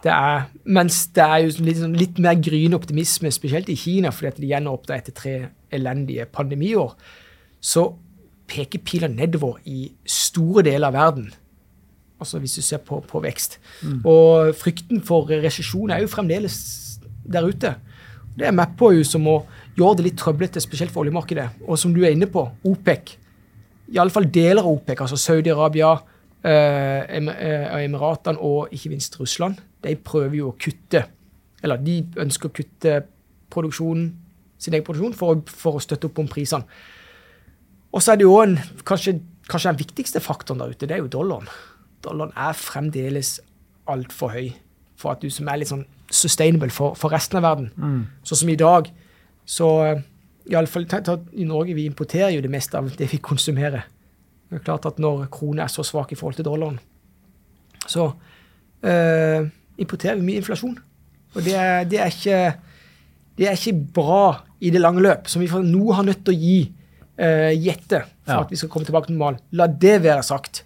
Det 0.05 0.13
er, 0.13 0.49
mens 0.69 1.07
det 1.17 1.25
er 1.25 1.39
jo 1.43 1.53
litt, 1.65 1.79
sånn, 1.81 1.97
litt 1.97 2.19
mer 2.23 2.37
gryende 2.39 2.79
optimisme, 2.79 3.31
spesielt 3.33 3.71
i 3.73 3.79
Kina, 3.81 4.13
fordi 4.15 4.29
at 4.29 4.41
de 4.43 4.51
gjenåpna 4.51 4.99
etter 4.99 5.17
tre 5.17 5.37
elendige 5.75 6.29
pandemiår. 6.31 6.93
Så 7.65 7.89
peker 8.47 8.85
pila 8.87 9.09
nedover 9.11 9.59
i 9.67 9.89
store 10.07 10.65
deler 10.67 10.91
av 10.91 10.99
verden. 10.99 11.31
Altså 12.21 12.41
hvis 12.41 12.57
du 12.57 12.65
ser 12.65 12.81
på, 12.85 13.01
på 13.09 13.21
vekst. 13.25 13.59
Mm. 13.83 14.01
Og 14.09 14.55
frykten 14.57 15.03
for 15.05 15.29
resesjon 15.29 15.93
er 15.93 16.05
jo 16.05 16.13
fremdeles 16.13 16.59
der 17.27 17.49
ute. 17.49 17.75
Det 18.37 18.47
er 18.47 18.55
med 18.57 18.77
på 18.79 18.93
jo 18.95 19.05
som 19.05 19.25
å 19.29 19.41
gjøre 19.77 19.99
det 19.99 20.11
litt 20.11 20.19
trøblete, 20.21 20.61
spesielt 20.61 20.93
for 20.93 21.05
oljemarkedet. 21.05 21.49
Og 21.67 21.81
som 21.81 21.95
du 21.97 22.03
er 22.05 22.15
inne 22.15 22.29
på, 22.31 22.45
OPEC. 22.69 23.17
Iallfall 23.97 24.29
deler 24.33 24.63
av 24.63 24.71
OPEC, 24.77 25.03
altså 25.05 25.19
Saudi-Arabia, 25.21 25.95
eh, 26.45 27.03
eh 27.09 27.85
Emiratene 27.85 28.39
og 28.39 28.69
ikke 28.73 28.91
minst 28.91 29.21
Russland, 29.21 29.57
de 29.83 29.95
prøver 29.97 30.37
jo 30.37 30.49
å 30.51 30.57
kutte 30.59 31.05
Eller 31.63 31.77
de 31.77 32.05
ønsker 32.21 32.49
å 32.49 32.53
kutte 32.53 33.05
produksjonen, 33.51 34.11
sin 34.59 34.75
egen 34.75 34.85
produksjon 34.85 35.15
for, 35.17 35.41
for 35.49 35.79
å 35.79 35.81
støtte 35.83 36.07
opp 36.07 36.19
om 36.19 36.29
prisene. 36.29 36.67
Og 37.93 38.03
så 38.03 38.13
er 38.13 38.21
det 38.21 38.27
jo 38.27 38.37
en, 38.43 38.59
kanskje, 38.85 39.17
kanskje, 39.49 39.73
den 39.73 39.81
viktigste 39.81 40.21
faktoren 40.21 40.61
der 40.61 40.75
ute, 40.75 40.87
det 40.87 40.99
er 40.99 41.01
jo 41.01 41.09
dollaren. 41.11 41.49
Dollaren 42.05 42.35
er 42.37 42.53
fremdeles 42.61 43.39
altfor 43.89 44.35
høy 44.35 44.53
for 45.01 45.15
at 45.15 45.25
du 45.25 45.33
som 45.33 45.49
er 45.49 45.63
litt 45.63 45.73
sånn 45.73 45.87
sustainable 46.13 46.71
for, 46.71 46.95
for 46.99 47.13
resten 47.15 47.41
av 47.41 47.47
verden. 47.49 47.73
Mm. 47.77 48.03
Sånn 48.27 48.43
som 48.43 48.53
i 48.53 48.59
dag, 48.61 48.91
så 49.49 49.71
Iallfall 50.47 50.87
i 51.33 51.47
Norge, 51.49 51.75
vi 51.75 51.87
importerer 51.89 52.35
jo 52.37 52.45
det 52.45 52.53
meste 52.53 52.79
av 52.79 52.93
det 52.99 53.09
vi 53.11 53.19
konsumerer. 53.19 53.89
Det 54.47 54.61
er 54.61 54.67
klart 54.67 54.87
at 54.89 55.01
når 55.03 55.27
krona 55.33 55.65
er 55.65 55.73
så 55.73 55.85
svak 55.87 56.13
i 56.15 56.19
forhold 56.19 56.39
til 56.39 56.47
dollaren, 56.47 56.79
så 57.87 58.09
eh, 58.87 59.47
importerer 59.83 60.19
vi 60.21 60.29
mye 60.29 60.43
inflasjon. 60.43 60.77
Og 61.37 61.45
det 61.45 61.57
er, 61.59 61.85
det, 61.89 62.01
er 62.01 62.13
ikke, 62.13 62.39
det 63.39 63.49
er 63.49 63.59
ikke 63.59 63.91
bra 63.99 64.23
i 64.63 64.71
det 64.73 64.81
lange 64.81 65.03
løp, 65.05 65.27
som 65.29 65.43
vi 65.43 65.51
for 65.51 65.67
nå 65.67 65.91
har 65.93 66.07
nødt 66.07 66.23
til 66.27 66.35
å 66.35 66.39
gi 66.39 66.59
eh, 66.63 67.53
gjette 67.59 68.05
for 68.25 68.39
ja. 68.39 68.45
at 68.47 68.55
vi 68.55 68.61
skal 68.61 68.71
komme 68.73 68.89
tilbake 68.89 69.11
til 69.11 69.19
normal. 69.19 69.41
La 69.59 69.69
det 69.69 69.99
være 70.07 70.25
sagt. 70.27 70.63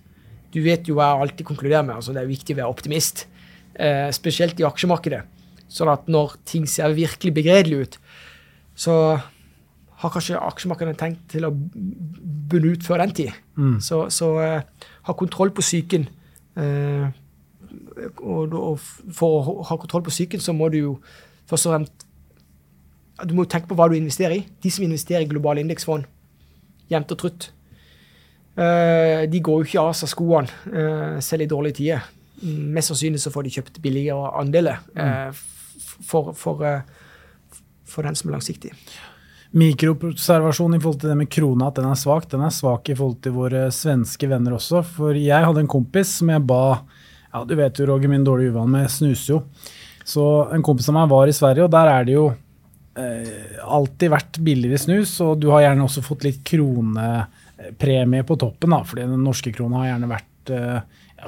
Du 0.53 0.61
vet 0.65 0.89
jo 0.89 0.99
hva 0.99 1.09
jeg 1.11 1.27
alltid 1.27 1.49
konkluderer 1.49 1.87
med. 1.87 1.97
altså 1.97 2.15
Det 2.15 2.23
er 2.23 2.31
viktig 2.31 2.57
å 2.57 2.63
være 2.63 2.75
optimist. 2.77 3.27
eh, 3.75 4.11
spesielt 4.15 4.61
i 4.61 4.67
aksjemarkedet. 4.67 5.25
Sånn 5.71 5.91
at 5.93 6.09
når 6.11 6.37
ting 6.49 6.67
ser 6.69 6.93
virkelig 6.97 7.33
begredelig 7.37 7.85
ut, 7.85 7.99
så 8.75 8.95
har 10.00 10.12
kanskje 10.12 10.40
aksjemarkedene 10.40 10.97
tenkt 10.99 11.26
til 11.33 11.45
å 11.45 11.52
bunne 11.52 12.73
ut 12.73 12.85
før 12.85 13.02
den 13.02 13.12
tid. 13.16 13.35
Mm. 13.59 13.78
Så, 13.85 14.02
så 14.14 14.30
uh, 14.40 14.87
ha 15.09 15.16
kontroll 15.19 15.52
på 15.57 15.64
psyken. 15.64 16.07
Uh, 16.57 17.11
og, 18.25 18.54
og, 18.57 18.87
for 19.14 19.37
å 19.37 19.57
ha 19.69 19.76
kontroll 19.80 20.07
på 20.07 20.14
psyken, 20.14 20.42
så 20.42 20.54
må 20.57 20.71
du 20.73 20.78
jo 20.80 20.95
først 21.50 21.69
og 21.69 21.76
fremst 21.76 22.07
du 23.28 23.35
må 23.37 23.45
tenke 23.45 23.69
på 23.69 23.76
hva 23.76 23.90
du 23.90 23.99
investerer 23.99 24.38
i. 24.38 24.45
De 24.64 24.71
som 24.73 24.87
investerer 24.87 25.26
i 25.26 25.28
globale 25.28 25.61
indeksfond, 25.61 26.07
jevnt 26.88 27.12
og 27.12 27.21
trutt. 27.21 27.50
Uh, 28.57 29.28
de 29.28 29.42
går 29.45 29.61
jo 29.61 29.69
ikke 29.69 29.85
av 29.85 29.92
seg 29.99 30.09
skoene, 30.14 31.21
selv 31.25 31.45
i 31.45 31.50
dårlige 31.50 31.76
tider. 31.83 32.09
Mest 32.40 32.88
sannsynlig 32.88 33.21
så 33.21 33.33
får 33.35 33.45
de 33.45 33.52
kjøpt 33.59 33.83
billigere 33.85 34.33
andeler 34.40 34.80
uh, 34.97 35.28
for, 36.00 36.33
for, 36.33 36.64
for, 37.85 38.09
den 38.09 38.16
som 38.16 38.30
er 38.30 38.38
langsiktig. 38.38 38.73
Mikroobservasjon 39.50 40.76
i 40.76 40.80
forhold 40.80 41.00
til 41.02 41.11
det 41.11 41.19
med 41.19 41.30
krona, 41.33 41.71
at 41.71 41.80
den 41.80 41.88
er 41.90 41.99
svak. 41.99 42.28
Den 42.30 42.45
er 42.47 42.54
svak 42.54 42.92
i 42.92 42.95
forhold 42.95 43.19
til 43.25 43.35
våre 43.35 43.64
svenske 43.75 44.28
venner 44.30 44.54
også. 44.59 44.85
For 44.87 45.19
jeg 45.19 45.47
hadde 45.47 45.64
en 45.64 45.71
kompis 45.71 46.19
som 46.21 46.30
jeg 46.30 46.45
ba 46.47 46.62
ja, 46.76 47.42
Du 47.47 47.57
vet 47.59 47.78
jo, 47.78 47.88
Roger, 47.90 48.11
min 48.11 48.26
dårlige 48.26 48.54
uvane 48.54 48.78
med 48.78 48.92
snuser 48.92 49.35
jo. 49.35 49.40
Så 50.07 50.25
en 50.54 50.62
kompis 50.66 50.88
av 50.90 50.97
meg 50.97 51.11
var 51.11 51.30
i 51.30 51.35
Sverige, 51.35 51.66
og 51.66 51.75
der 51.75 51.90
er 51.90 52.07
det 52.07 52.14
jo 52.16 52.30
Eh, 52.99 53.59
alltid 53.62 54.11
vært 54.11 54.38
billigere 54.42 54.78
snus, 54.80 55.12
og 55.23 55.38
du 55.38 55.47
har 55.52 55.62
gjerne 55.62 55.85
også 55.87 56.02
fått 56.02 56.25
litt 56.26 56.40
kronepremie 56.47 58.26
på 58.26 58.37
toppen, 58.40 58.75
da, 58.75 58.80
fordi 58.87 59.07
den 59.07 59.23
norske 59.23 59.52
krona 59.54 59.85
har 59.85 59.92
gjerne 59.92 60.09
vært 60.11 60.52
eh, 60.57 60.80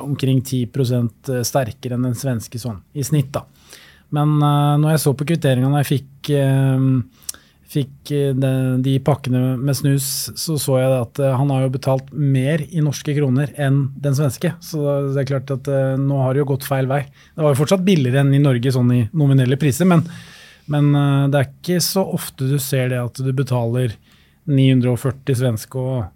omkring 0.02 0.40
10 0.42 0.64
eh, 0.66 1.44
sterkere 1.46 1.96
enn 1.96 2.08
den 2.08 2.18
svenske 2.18 2.58
sånn, 2.58 2.80
i 2.98 3.06
snitt. 3.06 3.30
da. 3.36 3.44
Men 4.10 4.34
eh, 4.42 4.72
når 4.82 4.96
jeg 4.96 5.04
så 5.04 5.14
på 5.14 5.28
kvitteringene 5.30 5.84
jeg 5.84 5.90
fikk, 5.92 6.32
uh, 6.34 7.21
fikk 7.72 8.12
eh, 8.12 8.32
de, 8.36 8.52
de 8.84 8.96
pakkene 9.04 9.56
med 9.60 9.76
snus, 9.76 10.06
så 10.38 10.58
så 10.60 10.78
jeg 10.80 10.92
at 10.98 11.20
eh, 11.22 11.34
han 11.38 11.50
har 11.52 11.64
jo 11.64 11.72
betalt 11.74 12.12
mer 12.12 12.64
i 12.68 12.84
norske 12.84 13.14
kroner 13.16 13.52
enn 13.60 13.86
den 14.02 14.16
svenske. 14.18 14.52
Så 14.64 14.82
det 15.12 15.22
er 15.22 15.30
klart 15.30 15.52
at 15.54 15.70
eh, 15.72 15.94
nå 16.00 16.20
har 16.22 16.34
det 16.34 16.42
jo 16.42 16.50
gått 16.52 16.68
feil 16.68 16.90
vei. 16.90 17.04
Det 17.32 17.44
var 17.44 17.54
jo 17.54 17.60
fortsatt 17.62 17.84
billigere 17.86 18.24
enn 18.24 18.34
i 18.36 18.42
Norge 18.42 18.74
sånn 18.74 18.92
i 18.94 19.02
nominelle 19.16 19.58
priser, 19.60 19.88
men, 19.88 20.04
men 20.72 20.92
det 21.32 21.40
er 21.40 21.50
ikke 21.50 21.80
så 21.84 22.04
ofte 22.14 22.50
du 22.50 22.58
ser 22.62 22.92
det 22.92 23.00
at 23.02 23.22
du 23.22 23.32
betaler 23.36 23.96
940 24.50 25.38
svenske 25.38 25.78
og 25.78 26.10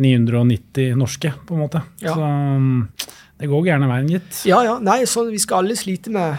990 0.00 0.94
norske, 0.96 1.32
på 1.46 1.56
en 1.56 1.64
måte. 1.64 1.82
Ja. 2.00 2.14
Så 2.14 2.24
mm, 2.24 3.10
det 3.40 3.48
går 3.50 3.66
gjerne 3.72 3.88
veien, 3.90 4.12
gitt. 4.14 4.44
Ja, 4.48 4.62
ja. 4.64 4.78
Nei, 4.84 5.02
så 5.10 5.26
vi 5.28 5.40
skal 5.42 5.64
alle 5.64 5.76
slite 5.76 6.12
med, 6.14 6.38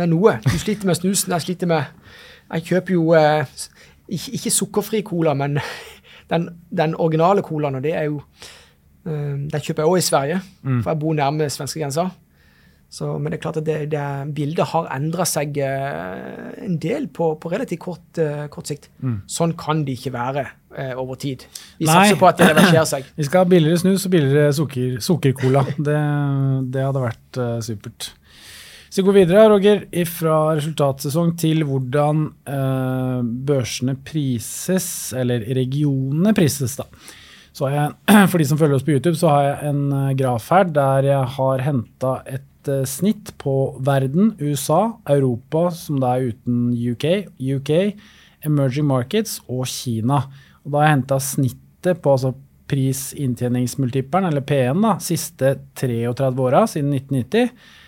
med 0.00 0.10
noe. 0.14 0.38
Du 0.46 0.56
sliter 0.56 0.88
med 0.88 0.98
snusen, 0.98 1.34
jeg 1.36 1.46
sliter 1.46 1.70
med 1.70 2.01
Jeg 2.52 2.64
kjøper 2.68 2.92
jo 2.98 3.12
eh, 3.16 3.44
ikke, 4.08 4.32
ikke 4.38 4.50
sukkerfri 4.52 5.02
cola, 5.02 5.34
men 5.34 5.58
den, 6.32 6.48
den 6.70 6.94
originale 7.00 7.42
colaen, 7.46 7.78
og 7.80 7.82
det 7.84 7.94
er 7.96 8.08
jo 8.10 8.18
eh, 9.06 9.38
Den 9.52 9.60
kjøper 9.60 9.82
jeg 9.86 9.92
òg 9.94 9.98
i 10.02 10.08
Sverige, 10.10 10.40
Mm. 10.62 10.82
for 10.82 10.90
jeg 10.92 10.98
bor 11.00 11.14
nærme 11.18 11.48
svenskegrensa. 11.50 12.10
Så, 12.92 13.06
men 13.18 13.32
det 13.32 13.38
er 13.38 13.40
klart 13.40 13.56
at 13.56 13.64
det, 13.64 13.76
det 13.90 14.00
bildet 14.36 14.66
har 14.68 14.84
endra 14.92 15.24
seg 15.24 15.56
eh, 15.64 16.50
en 16.66 16.74
del 16.76 17.06
på, 17.08 17.30
på 17.40 17.48
relativt 17.48 17.80
kort, 17.80 18.18
kort 18.52 18.68
sikt. 18.68 18.90
Sånn 19.32 19.54
kan 19.56 19.80
det 19.86 19.94
ikke 19.96 20.12
være 20.12 20.42
eh, 20.76 20.92
over 21.00 21.16
tid. 21.16 21.46
Vi 21.80 21.88
Nei. 21.88 21.94
satser 21.94 22.18
på 22.20 22.28
at 22.28 22.42
det 22.42 22.50
reverserer 22.50 22.84
seg. 22.90 23.08
Vi 23.16 23.24
skal 23.24 23.46
ha 23.46 23.48
billigere 23.48 23.80
snus 23.80 24.04
og 24.04 24.12
billigere 24.12 24.52
sukker, 24.58 24.98
sukkercola. 25.08 25.64
Det, 25.78 25.96
det 26.76 26.84
hadde 26.84 27.06
vært 27.06 27.40
eh, 27.46 27.56
supert. 27.64 28.10
Så 28.92 29.00
vi 29.00 29.06
går 29.06 29.14
videre, 29.22 29.42
Roger, 29.48 29.84
fra 30.04 30.38
resultatsesong 30.52 31.30
til 31.40 31.62
hvordan 31.64 32.26
eh, 32.44 33.22
børsene 33.48 33.94
prises, 34.04 34.88
eller 35.16 35.46
regionene 35.56 36.34
prises, 36.36 36.74
da. 36.76 36.84
Så 37.56 37.70
har 37.70 37.72
jeg, 37.78 37.94
For 38.34 38.36
de 38.36 38.48
som 38.50 38.60
følger 38.60 38.76
oss 38.76 38.84
på 38.84 38.92
YouTube, 38.92 39.16
så 39.16 39.32
har 39.32 39.46
jeg 39.46 39.70
en 39.70 39.80
eh, 39.96 40.12
graf 40.20 40.50
her 40.52 40.68
der 40.76 41.08
jeg 41.08 41.32
har 41.38 41.64
henta 41.64 42.12
et 42.28 42.68
eh, 42.68 42.84
snitt 42.84 43.32
på 43.40 43.56
verden, 43.80 44.34
USA, 44.44 44.82
Europa, 45.08 45.70
som 45.72 46.04
det 46.04 46.12
er 46.12 46.28
uten 46.28 46.62
UK, 46.76 47.10
UK, 47.40 47.74
emerging 48.44 48.90
markets 48.92 49.38
og 49.48 49.64
Kina. 49.72 50.26
Og 50.66 50.74
da 50.74 50.82
har 50.82 50.90
jeg 50.90 50.98
henta 50.98 51.24
snittet 51.32 52.04
på 52.04 52.18
altså 52.18 52.36
pris-inntjeningsmultipelen, 52.68 54.28
eller 54.28 54.44
P1, 54.44 54.84
da, 54.84 54.98
siste 55.00 55.62
33 55.80 56.50
åra, 56.52 56.68
siden 56.68 56.92
1990 57.00 57.80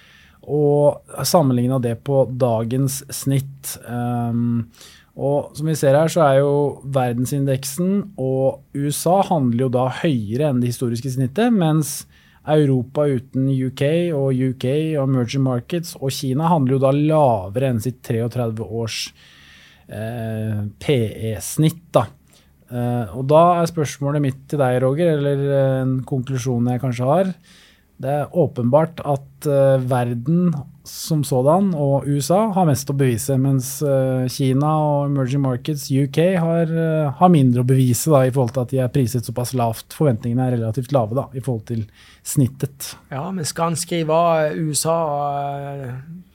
og 0.44 1.24
sammenligna 1.26 1.80
det 1.82 1.96
på 2.06 2.24
dagens 2.40 3.02
snitt. 3.14 3.76
Um, 3.88 4.70
og 5.14 5.54
som 5.54 5.68
vi 5.70 5.76
ser 5.78 5.94
her, 5.94 6.10
så 6.10 6.24
er 6.26 6.40
jo 6.40 6.54
verdensindeksen 6.94 8.16
og 8.18 8.64
USA 8.74 9.20
handler 9.28 9.66
jo 9.66 9.70
da 9.76 9.86
høyere 10.02 10.50
enn 10.50 10.62
det 10.62 10.72
historiske 10.72 11.12
snittet, 11.14 11.54
mens 11.54 12.02
Europa 12.44 13.06
uten 13.08 13.46
UK 13.48 13.84
og 14.12 14.34
UK 14.50 14.66
og 14.98 15.06
emerging 15.06 15.44
markets 15.46 15.94
og 15.96 16.12
Kina 16.12 16.50
handler 16.50 16.76
jo 16.76 16.82
da 16.82 16.90
lavere 16.92 17.70
enn 17.72 17.80
sitt 17.80 18.02
33 18.04 18.66
års 18.66 18.98
eh, 19.88 20.66
PE-snitt. 20.82 21.86
da. 21.94 22.08
Eh, 22.74 23.14
og 23.16 23.28
da 23.30 23.44
er 23.60 23.70
spørsmålet 23.70 24.24
mitt 24.24 24.42
til 24.50 24.60
deg, 24.60 24.80
Roger, 24.82 25.14
eller 25.14 25.44
eh, 25.46 25.82
en 25.84 25.98
konklusjon 26.08 26.72
jeg 26.72 26.82
kanskje 26.82 27.08
har. 27.08 27.32
Det 28.02 28.10
er 28.10 28.32
åpenbart 28.34 29.02
at 29.06 29.46
eh, 29.46 29.82
verden 29.86 30.48
som 30.84 31.22
sådan 31.24 31.70
og 31.80 32.04
USA 32.10 32.50
har 32.52 32.66
mest 32.68 32.90
å 32.92 32.96
bevise, 32.96 33.36
mens 33.40 33.68
eh, 33.86 34.26
Kina 34.32 34.72
og 34.82 35.06
emerging 35.08 35.40
markets, 35.44 35.86
UK, 35.88 36.18
har, 36.42 36.68
eh, 36.68 37.12
har 37.16 37.32
mindre 37.32 37.62
å 37.62 37.68
bevise 37.68 38.12
da, 38.12 38.24
i 38.26 38.32
forhold 38.34 38.52
til 38.56 38.64
at 38.64 38.74
de 38.74 38.82
er 38.84 38.92
priset 38.92 39.24
såpass 39.24 39.54
lavt. 39.56 39.96
Forventningene 39.96 40.48
er 40.50 40.56
relativt 40.58 40.92
lave 40.94 41.16
da, 41.16 41.28
i 41.32 41.42
forhold 41.44 41.64
til 41.70 41.86
snittet. 42.26 42.92
Ja, 43.14 43.28
men 43.30 43.48
skal 43.48 43.72
han 43.72 43.80
skrive 43.80 44.18
av 44.18 44.58
USA 44.58 44.98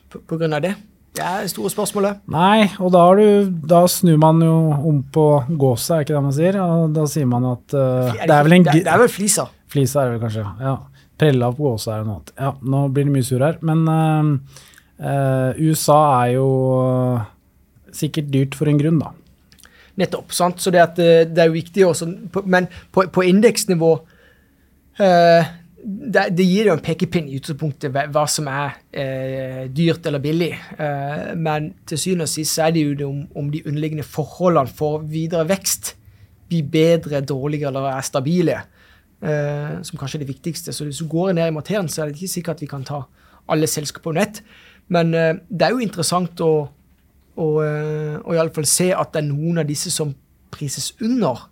på, 0.10 0.40
grunn 0.40 0.58
av 0.58 0.66
det? 0.66 0.74
Det 1.20 1.26
er 1.26 1.46
det 1.46 1.52
store 1.52 1.70
spørsmålet. 1.74 2.26
Nei, 2.32 2.70
og 2.80 2.94
da, 2.96 3.04
du, 3.18 3.50
da 3.70 3.84
snur 3.92 4.18
man 4.22 4.42
jo 4.46 4.58
om 4.90 5.04
på 5.14 5.28
gåsa, 5.60 6.00
er 6.00 6.08
ikke 6.08 6.16
det 6.16 6.26
man 6.26 6.38
sier? 6.38 6.60
Og 6.64 6.94
da 6.96 7.06
sier 7.10 7.30
man 7.30 7.52
at 7.52 7.76
eh, 7.76 8.22
det 8.24 8.34
er 8.34 8.46
vel 8.48 8.58
en 8.60 8.70
det, 8.70 8.82
det 8.88 8.94
er 8.94 9.02
vel 9.04 9.12
flisa. 9.12 9.50
Flisa 9.70 10.02
er 10.02 10.10
det 10.10 10.18
vel 10.18 10.24
kanskje, 10.26 10.46
ja. 10.66 10.78
Prella 11.20 11.52
på 11.56 11.74
det 11.76 11.86
noe 11.86 12.20
annet. 12.20 12.34
Ja, 12.40 12.54
nå 12.62 12.88
blir 12.96 13.08
det 13.08 13.16
mye 13.16 13.28
sur 13.28 13.44
her. 13.44 13.60
Men 13.66 13.86
uh, 13.88 14.60
uh, 15.04 15.52
USA 15.60 16.00
er 16.24 16.36
jo 16.38 16.50
sikkert 17.96 18.32
dyrt 18.32 18.56
for 18.56 18.72
en 18.72 18.80
grunn, 18.80 19.02
da. 19.02 19.14
Nettopp. 20.00 20.32
sant? 20.32 20.62
Så 20.64 20.72
det, 20.72 20.80
at, 20.80 21.00
eh, 21.04 21.26
det 21.28 21.42
er 21.44 21.50
jo 21.50 21.58
viktig 21.58 21.86
også, 21.86 22.06
Men 22.46 22.70
på, 22.96 23.04
på 23.12 23.26
indeksnivå 23.28 23.90
uh, 24.00 25.50
det, 25.84 26.26
det 26.36 26.46
gir 26.46 26.70
jo 26.70 26.76
en 26.76 26.84
pekepinn 26.84 27.30
i 27.30 27.38
utgangspunktet 27.40 27.94
hva 28.12 28.26
som 28.30 28.48
er 28.52 28.80
eh, 28.92 29.62
dyrt 29.72 30.08
eller 30.10 30.22
billig. 30.24 30.52
Eh, 30.76 31.30
men 31.40 31.72
til 31.88 32.02
syvende 32.02 32.28
og 32.28 32.32
sist 32.32 32.60
er 32.60 32.74
det 32.76 32.84
jo 32.84 32.98
det 33.00 33.08
om, 33.08 33.22
om 33.40 33.48
de 33.54 33.64
underliggende 33.66 34.08
forholdene 34.08 34.76
for 34.76 35.06
videre 35.08 35.48
vekst 35.50 35.94
blir 36.50 36.68
bedre, 36.74 37.22
dårligere 37.24 37.72
eller 37.72 37.88
er 37.94 38.06
stabile. 38.06 38.60
Eh, 39.22 39.80
som 39.84 40.00
kanskje 40.00 40.20
er 40.20 40.26
det 40.26 40.34
viktigste. 40.34 40.74
Så 40.76 40.88
hvis 40.88 41.02
du 41.02 41.08
går 41.12 41.34
ned 41.38 41.52
i 41.52 41.56
materien, 41.56 41.90
så 41.90 42.04
er 42.04 42.10
det 42.10 42.20
ikke 42.20 42.36
sikkert 42.36 42.60
at 42.60 42.66
vi 42.66 42.72
kan 42.72 42.88
ta 42.88 43.04
alle 43.50 43.70
selskaper 43.70 44.10
på 44.10 44.16
nett. 44.18 44.42
Men 44.94 45.14
eh, 45.14 45.36
det 45.50 45.68
er 45.68 45.76
jo 45.76 45.86
interessant 45.86 46.42
å, 46.46 46.54
å, 47.36 47.48
eh, 47.66 48.18
å 48.20 48.36
i 48.36 48.42
alle 48.42 48.54
fall 48.56 48.68
se 48.70 48.92
at 48.96 49.14
det 49.14 49.24
er 49.24 49.30
noen 49.32 49.62
av 49.62 49.70
disse 49.70 49.94
som 49.94 50.14
prises 50.54 50.92
under 51.06 51.46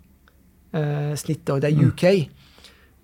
eh, 0.74 1.14
snittet, 1.18 1.54
og 1.54 1.62
det 1.62 1.72
er 1.72 1.86
UK. 1.88 2.04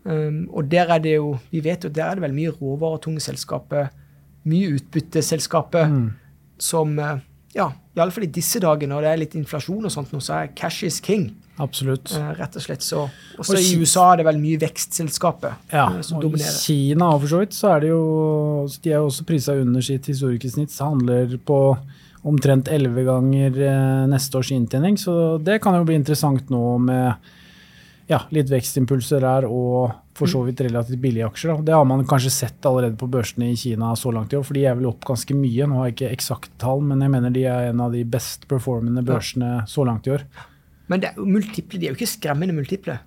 Um, 0.04 0.42
og 0.52 0.66
der 0.68 0.90
er 0.92 0.98
det 1.00 1.14
jo 1.14 1.30
Vi 1.48 1.62
vet 1.64 1.86
jo 1.86 1.88
der 1.88 2.10
er 2.10 2.18
det 2.18 2.20
vel 2.26 2.34
mye 2.36 2.50
råvaretunge 2.52 3.22
selskaper, 3.24 3.86
mye 4.44 4.74
utbytteselskaper, 4.76 5.94
som 6.60 6.98
eh, 7.00 7.22
Ja, 7.54 7.68
iallfall 7.94 8.26
i 8.26 8.32
disse 8.34 8.58
dager 8.62 8.88
når 8.90 9.04
det 9.04 9.10
er 9.12 9.20
litt 9.22 9.34
inflasjon 9.38 9.86
og 9.86 9.92
sånt, 9.94 10.10
nå, 10.14 10.20
så 10.24 10.40
er 10.40 10.52
cash 10.58 10.82
is 10.86 11.00
king. 11.04 11.28
Absolutt. 11.62 12.10
eh, 12.18 12.30
rett 12.34 12.56
og 12.58 12.62
slett. 12.64 12.82
Så 12.82 13.04
også 13.38 13.54
Og 13.54 13.60
i 13.60 13.76
USA 13.78 14.08
er 14.12 14.16
det 14.18 14.24
vel 14.26 14.40
mye 14.42 14.58
vekstselskaper 14.58 15.52
Ja, 15.70 15.84
eh, 15.92 16.00
som 16.02 16.18
og 16.18 16.24
i 16.24 16.26
dominerer. 16.26 16.56
Kina 16.64 17.12
for 17.12 17.30
så 17.30 17.42
vidt, 17.44 17.54
så 17.54 17.76
er 17.76 17.84
det 17.84 17.92
jo 17.92 18.66
De 18.82 18.90
er 18.90 18.98
jo 18.98 19.06
også 19.06 19.26
prisa 19.28 19.54
under 19.54 19.80
sitt 19.80 20.06
historiske 20.10 20.50
snitt, 20.50 20.74
så 20.74 20.90
handler 20.90 21.38
på 21.46 21.60
omtrent 22.24 22.68
11 22.72 23.04
ganger 23.06 23.62
eh, 23.68 24.06
neste 24.10 24.40
års 24.40 24.50
inntjening. 24.50 24.98
Så 24.98 25.38
det 25.44 25.60
kan 25.62 25.76
jo 25.78 25.84
bli 25.86 25.94
interessant 26.00 26.50
nå 26.50 26.78
med 26.80 27.14
ja, 28.10 28.20
litt 28.34 28.50
vekstimpulser 28.52 29.22
der 29.24 29.46
og 29.48 29.94
for 30.14 30.30
så 30.30 30.44
vidt 30.46 30.60
relativt 30.62 31.00
billige 31.02 31.26
aksjer. 31.26 31.54
Da. 31.56 31.66
Det 31.68 31.74
har 31.74 31.86
man 31.88 32.04
kanskje 32.06 32.30
sett 32.30 32.66
allerede 32.68 32.98
på 33.00 33.08
børsene 33.10 33.50
i 33.50 33.56
Kina 33.58 33.94
så 33.98 34.12
langt 34.14 34.32
i 34.32 34.38
år, 34.38 34.44
for 34.46 34.56
de 34.56 34.66
er 34.68 34.76
vel 34.78 34.90
opp 34.92 35.02
ganske 35.08 35.34
mye. 35.36 35.66
Nå 35.66 35.80
har 35.80 35.88
jeg 35.90 35.96
ikke 35.96 36.12
eksakt 36.18 36.52
tall, 36.62 36.84
men 36.86 37.02
jeg 37.02 37.14
mener 37.14 37.34
de 37.34 37.46
er 37.50 37.70
en 37.70 37.82
av 37.82 37.94
de 37.94 38.04
best 38.06 38.46
performende 38.50 39.02
børsene 39.06 39.64
så 39.70 39.86
langt 39.88 40.06
i 40.06 40.14
år. 40.14 40.28
Men 40.92 41.02
det 41.02 41.10
er 41.10 41.18
jo 41.18 41.26
multiple, 41.26 41.80
de 41.80 41.88
er 41.88 41.94
jo 41.94 41.98
ikke 41.98 42.12
skremmende 42.12 42.54
multiple. 42.56 43.00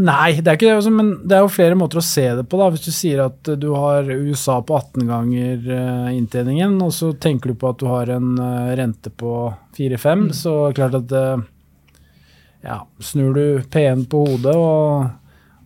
Nei, 0.00 0.38
det 0.38 0.48
er 0.48 0.56
ikke 0.56 0.68
det, 0.68 0.76
altså, 0.78 0.92
men 0.94 1.08
det 1.28 1.36
er 1.36 1.42
jo 1.42 1.52
flere 1.52 1.76
måter 1.76 1.98
å 2.00 2.04
se 2.04 2.22
det 2.38 2.44
på. 2.48 2.60
da. 2.60 2.68
Hvis 2.72 2.86
du 2.86 2.92
sier 2.94 3.24
at 3.24 3.50
du 3.60 3.72
har 3.74 4.06
USA 4.06 4.60
på 4.64 4.76
18 4.78 5.08
ganger 5.10 5.66
eh, 5.74 6.12
inntjeningen, 6.14 6.78
og 6.84 6.92
så 6.96 7.10
tenker 7.20 7.50
du 7.50 7.58
på 7.58 7.72
at 7.72 7.80
du 7.82 7.88
har 7.90 8.12
en 8.14 8.36
eh, 8.38 8.70
rente 8.80 9.10
på 9.10 9.50
4-5, 9.76 10.30
så 10.36 10.54
er 10.62 10.70
det 10.70 10.78
klart 10.78 10.96
at 11.02 11.16
eh, 11.18 11.42
ja, 12.64 12.82
snur 13.00 13.36
du 13.36 13.44
P1 13.72 14.06
på 14.10 14.24
hodet 14.26 14.56
og, 14.56 15.06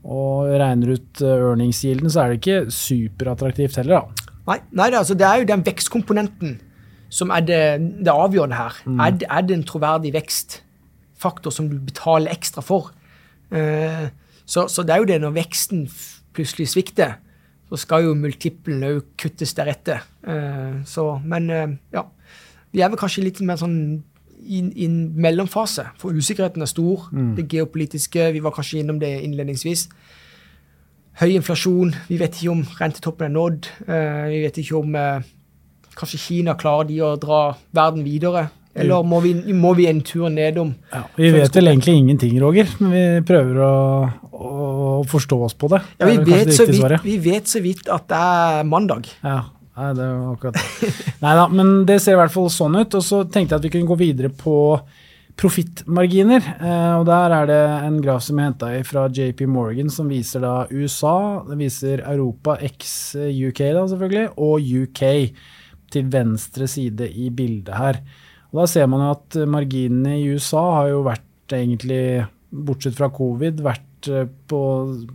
og 0.05 0.53
regner 0.61 0.95
ut 0.95 1.23
uh, 1.25 1.33
earningsgilden, 1.33 2.11
så 2.13 2.25
er 2.25 2.33
det 2.33 2.41
ikke 2.43 2.75
superattraktivt 2.75 3.81
heller, 3.81 4.05
da. 4.05 4.31
Nei, 4.45 4.59
nei 4.77 4.91
altså, 4.93 5.17
det 5.17 5.27
er 5.27 5.41
jo 5.41 5.49
den 5.49 5.65
vekstkomponenten 5.65 6.59
som 7.15 7.31
er 7.33 7.45
det, 7.47 7.63
det 8.05 8.13
avgjørende 8.13 8.59
her. 8.59 8.79
Er, 8.91 9.15
det, 9.15 9.29
er 9.31 9.47
det 9.47 9.57
en 9.57 9.67
troverdig 9.67 10.13
vekstfaktor 10.17 11.55
som 11.55 11.69
du 11.71 11.79
betaler 11.79 12.35
ekstra 12.35 12.65
for? 12.65 12.91
Uh, 13.55 14.11
så, 14.45 14.67
så 14.69 14.85
det 14.85 14.95
er 14.95 15.03
jo 15.03 15.09
det 15.09 15.21
når 15.23 15.37
veksten 15.39 15.87
plutselig 16.35 16.73
svikter, 16.73 17.19
så 17.71 17.79
skal 17.81 18.09
jo 18.09 18.17
multiplen 18.19 18.83
òg 18.87 19.15
kuttes 19.21 19.55
deretter. 19.57 20.03
Uh, 20.27 20.83
så, 20.89 21.15
men 21.25 21.49
uh, 21.51 21.79
ja. 21.95 22.07
Vi 22.75 22.83
er 22.83 22.91
vel 22.91 22.99
kanskje 22.99 23.23
litt 23.23 23.39
mer 23.47 23.59
sånn 23.61 24.03
i 24.47 24.85
en 24.85 25.13
mellomfase, 25.17 25.87
for 25.99 26.13
usikkerheten 26.15 26.63
er 26.63 26.71
stor. 26.71 27.09
Det 27.37 27.49
geopolitiske, 27.49 28.33
vi 28.33 28.43
var 28.45 28.51
kanskje 28.57 28.81
innom 28.83 28.99
det 29.01 29.13
innledningsvis. 29.25 29.89
Høy 31.21 31.31
inflasjon, 31.37 31.95
vi 32.09 32.17
vet 32.19 32.35
ikke 32.41 32.51
om 32.51 32.65
rentetoppen 32.81 33.29
er 33.29 33.35
nådd. 33.37 33.69
eh, 33.87 34.25
vi 34.33 34.41
vet 34.43 34.57
ikke 34.59 34.77
om 34.81 34.95
eh, 34.99 35.21
kanskje 35.95 36.19
Kina 36.19 36.55
klarer 36.59 36.89
de 36.89 37.01
å 37.07 37.15
dra 37.23 37.57
verden 37.73 38.03
videre. 38.05 38.49
Eller 38.75 39.05
må 39.07 39.21
vi, 39.23 39.31
må 39.55 39.71
vi 39.79 39.87
en 39.87 40.01
tur 40.03 40.27
nedom? 40.35 40.73
Ja, 40.91 41.05
vi 41.15 41.31
vet 41.31 41.55
vel 41.55 41.71
egentlig 41.71 41.95
ingenting, 42.01 42.35
Roger, 42.43 42.67
men 42.81 42.91
vi 42.91 43.03
prøver 43.29 43.61
å, 43.63 43.75
å 44.35 45.05
forstå 45.07 45.39
oss 45.47 45.55
på 45.55 45.71
det. 45.71 45.79
Ja, 46.01 46.09
vi, 46.09 46.17
Det 46.17 46.27
vet 46.27 46.51
det 46.51 46.57
så 46.57 46.67
vidt, 46.67 46.97
vi 47.05 47.15
vet 47.23 47.47
så 47.53 47.63
vidt 47.63 47.87
at 47.95 48.09
det 48.11 48.19
er 48.19 48.67
mandag. 48.67 49.07
Ja, 49.23 49.45
nei, 49.79 49.89
det 49.99 50.05
var 50.11 50.35
akkurat 50.35 50.59
det. 50.59 50.91
Nei 51.25 51.33
da, 51.39 51.49
men 51.51 51.73
det 51.89 52.01
ser 52.03 52.17
i 52.17 52.21
hvert 52.23 52.35
fall 52.35 52.51
sånn 52.53 52.79
ut. 52.79 52.99
Og 52.99 53.05
så 53.05 53.25
tenkte 53.25 53.55
jeg 53.55 53.63
at 53.63 53.67
vi 53.67 53.73
kunne 53.75 53.91
gå 53.91 53.99
videre 54.01 54.31
på 54.31 54.57
profittmarginer. 55.41 56.47
Eh, 56.61 56.93
og 57.01 57.07
der 57.09 57.35
er 57.35 57.49
det 57.51 57.61
en 57.89 57.99
graf 58.03 58.23
som 58.27 58.39
jeg 58.39 58.53
henta 58.53 58.71
fra 58.87 59.07
JP 59.11 59.45
Morgan, 59.51 59.91
som 59.91 60.11
viser 60.11 60.45
da 60.45 60.55
USA, 60.71 61.43
det 61.49 61.59
viser 61.59 62.05
Europa 62.07 62.57
x 62.63 63.15
UK, 63.19 63.65
da 63.75 63.87
selvfølgelig, 63.91 64.29
og 64.39 64.75
UK 64.85 65.03
til 65.95 66.11
venstre 66.11 66.69
side 66.71 67.11
i 67.11 67.31
bildet 67.35 67.75
her. 67.79 68.01
Og 68.53 68.63
Da 68.63 68.71
ser 68.71 68.87
man 68.87 69.03
jo 69.03 69.11
at 69.17 69.37
marginene 69.51 70.19
i 70.21 70.29
USA 70.31 70.63
har 70.79 70.93
jo 70.93 71.03
vært 71.07 71.55
egentlig, 71.55 72.25
bortsett 72.55 72.95
fra 72.95 73.09
covid, 73.11 73.59
vært 73.67 73.83
eh, 74.13 74.27
på, 74.51 74.63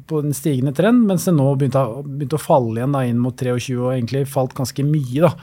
på 0.10 0.22
en 0.24 0.36
stigende 0.36 0.74
trend, 0.76 1.06
mens 1.10 1.28
det 1.28 1.36
nå 1.38 1.48
begynte, 1.56 1.82
begynte 2.06 2.40
å 2.40 2.44
falle 2.44 2.80
igjen 2.80 2.96
da, 2.96 3.06
inn 3.08 3.20
mot 3.22 3.36
23 3.36 3.80
og 3.80 3.92
egentlig 3.94 4.28
falt 4.30 4.56
ganske 4.58 4.86
mye. 4.88 5.26
da. 5.26 5.34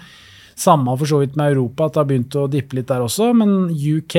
Samme 0.56 0.94
for 0.96 1.08
så 1.08 1.20
vidt 1.20 1.34
med 1.36 1.52
Europa, 1.52 1.86
at 1.86 1.96
det 1.96 2.00
har 2.00 2.08
begynt 2.08 2.38
å 2.40 2.46
dippe 2.48 2.78
litt 2.78 2.88
der 2.88 3.04
også. 3.04 3.32
Men 3.36 3.68
UK, 3.68 4.16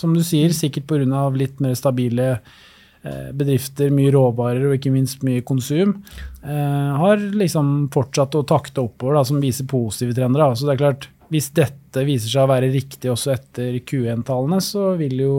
som 0.00 0.14
du 0.16 0.22
sier, 0.24 0.54
sikkert 0.56 0.88
pga. 0.88 1.26
litt 1.36 1.60
mer 1.60 1.74
stabile 1.76 2.30
eh, 2.36 3.28
bedrifter, 3.36 3.92
mye 3.92 4.14
råvarer 4.14 4.70
og 4.70 4.78
ikke 4.78 4.94
minst 4.94 5.26
mye 5.26 5.44
konsum, 5.44 5.98
eh, 6.42 6.94
har 7.02 7.20
liksom 7.20 7.90
fortsatt 7.92 8.38
å 8.40 8.46
takte 8.48 8.86
oppover, 8.86 9.18
da, 9.18 9.26
som 9.28 9.42
viser 9.42 9.68
positive 9.68 10.16
trender. 10.16 10.46
Da. 10.46 10.56
Så 10.56 10.64
det 10.64 10.76
er 10.76 10.84
klart, 10.86 11.10
hvis 11.28 11.50
dette 11.52 12.06
viser 12.06 12.32
seg 12.32 12.46
å 12.46 12.52
være 12.54 12.72
riktig 12.72 13.10
også 13.12 13.34
etter 13.34 13.76
Q1-tallene, 13.84 14.62
så 14.64 14.94
vil 14.96 15.20
jo 15.26 15.36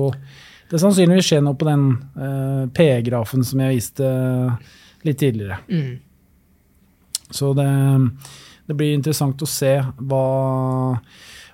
det 0.72 0.82
sannsynligvis 0.82 1.30
skjer 1.30 1.44
noe 1.46 1.58
på 1.60 1.68
den 1.68 1.86
uh, 2.18 2.66
P-grafen 2.76 3.46
som 3.48 3.62
jeg 3.64 3.78
viste 3.78 4.10
litt 5.08 5.20
tidligere. 5.22 5.62
Mm. 5.72 5.96
Så 7.30 7.54
det, 7.54 7.68
det, 8.68 8.76
blir 8.76 8.96
interessant 8.96 9.42
å 9.44 9.50
se 9.50 9.74
hva, 9.82 10.26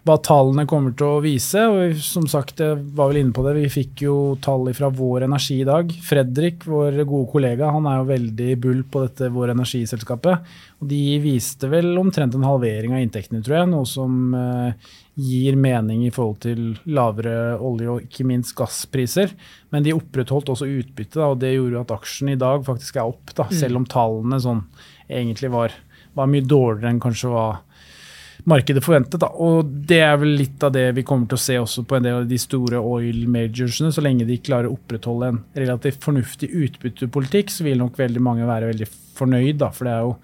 hva, 0.04 0.18
tallene 0.20 0.66
kommer 0.68 0.92
til 1.00 1.08
å 1.08 1.22
vise. 1.24 1.62
og 1.64 1.96
som 2.04 2.26
sagt, 2.28 2.60
jeg 2.60 2.80
var 2.96 3.12
vel 3.12 3.22
inne 3.22 3.36
på 3.36 3.44
det, 3.46 3.54
Vi 3.56 3.70
fikk 3.72 4.04
jo 4.04 4.16
tall 4.42 4.68
fra 4.76 4.90
Vår 4.90 5.24
Energi 5.24 5.62
i 5.62 5.68
dag. 5.68 5.94
Fredrik, 6.04 6.66
vår 6.66 7.06
gode 7.06 7.32
kollega, 7.32 7.72
han 7.72 7.88
er 7.88 8.02
jo 8.02 8.10
veldig 8.12 8.50
bull 8.60 8.84
på 8.84 9.06
dette 9.06 9.32
Vår 9.32 9.54
Energiselskapet. 9.54 10.44
og 10.82 10.88
De 10.90 11.20
viste 11.24 11.70
vel 11.72 11.98
omtrent 11.98 12.36
en 12.36 12.44
halvering 12.44 12.94
av 12.94 13.00
inntektene, 13.00 13.42
tror 13.42 13.62
jeg. 13.62 13.72
Noe 13.72 13.88
som 13.88 14.36
uh, 14.36 14.76
gir 15.16 15.56
mening 15.56 16.04
i 16.08 16.12
forhold 16.12 16.42
til 16.44 16.74
lavere 16.84 17.56
olje- 17.62 17.92
og 17.94 18.04
ikke 18.04 18.28
minst 18.28 18.56
gasspriser. 18.58 19.32
Men 19.72 19.84
de 19.86 19.96
opprettholdt 19.96 20.52
også 20.52 20.68
utbyttet, 20.68 21.22
og 21.24 21.40
det 21.40 21.56
gjorde 21.56 21.86
at 21.86 21.96
aksjen 21.96 22.34
i 22.34 22.40
dag 22.40 22.66
faktisk 22.68 22.98
er 22.98 23.08
opp. 23.14 23.32
Da, 23.32 23.48
mm. 23.48 23.56
Selv 23.56 23.80
om 23.80 23.88
tallene 23.88 24.42
sånn 24.42 24.66
egentlig 25.08 25.52
var, 25.54 25.72
var, 26.14 26.28
mye 26.28 26.44
dårligere 26.44 26.92
enn 26.92 27.04
kanskje 27.04 27.32
hva 27.32 27.48
markedet 28.50 28.84
forventet. 28.84 29.20
Da. 29.22 29.30
Og 29.44 29.68
det 29.90 30.00
er 30.04 30.16
vel 30.22 30.36
litt 30.40 30.64
av 30.66 30.74
det 30.76 30.90
vi 30.98 31.06
kommer 31.08 31.30
til 31.30 31.40
å 31.40 31.44
se 31.44 31.58
også 31.62 31.86
på 31.88 31.98
en 31.98 32.08
del 32.08 32.22
av 32.22 32.30
de 32.30 32.40
store 32.42 32.82
oil 32.82 33.26
majorsene. 33.32 33.94
Så 33.94 34.04
lenge 34.04 34.28
de 34.30 34.40
klarer 34.44 34.70
å 34.70 34.78
opprettholde 34.78 35.34
en 35.34 35.44
relativt 35.58 36.04
fornuftig 36.04 36.52
utbyttepolitikk, 36.52 37.54
så 37.54 37.68
vil 37.68 37.82
nok 37.82 38.00
veldig 38.00 38.24
mange 38.24 38.50
være 38.50 38.74
veldig 38.74 38.90
fornøyd. 39.20 39.62
Da, 39.62 39.72
for 39.76 39.88
det 39.88 39.96
er 39.96 40.08
jo 40.08 40.18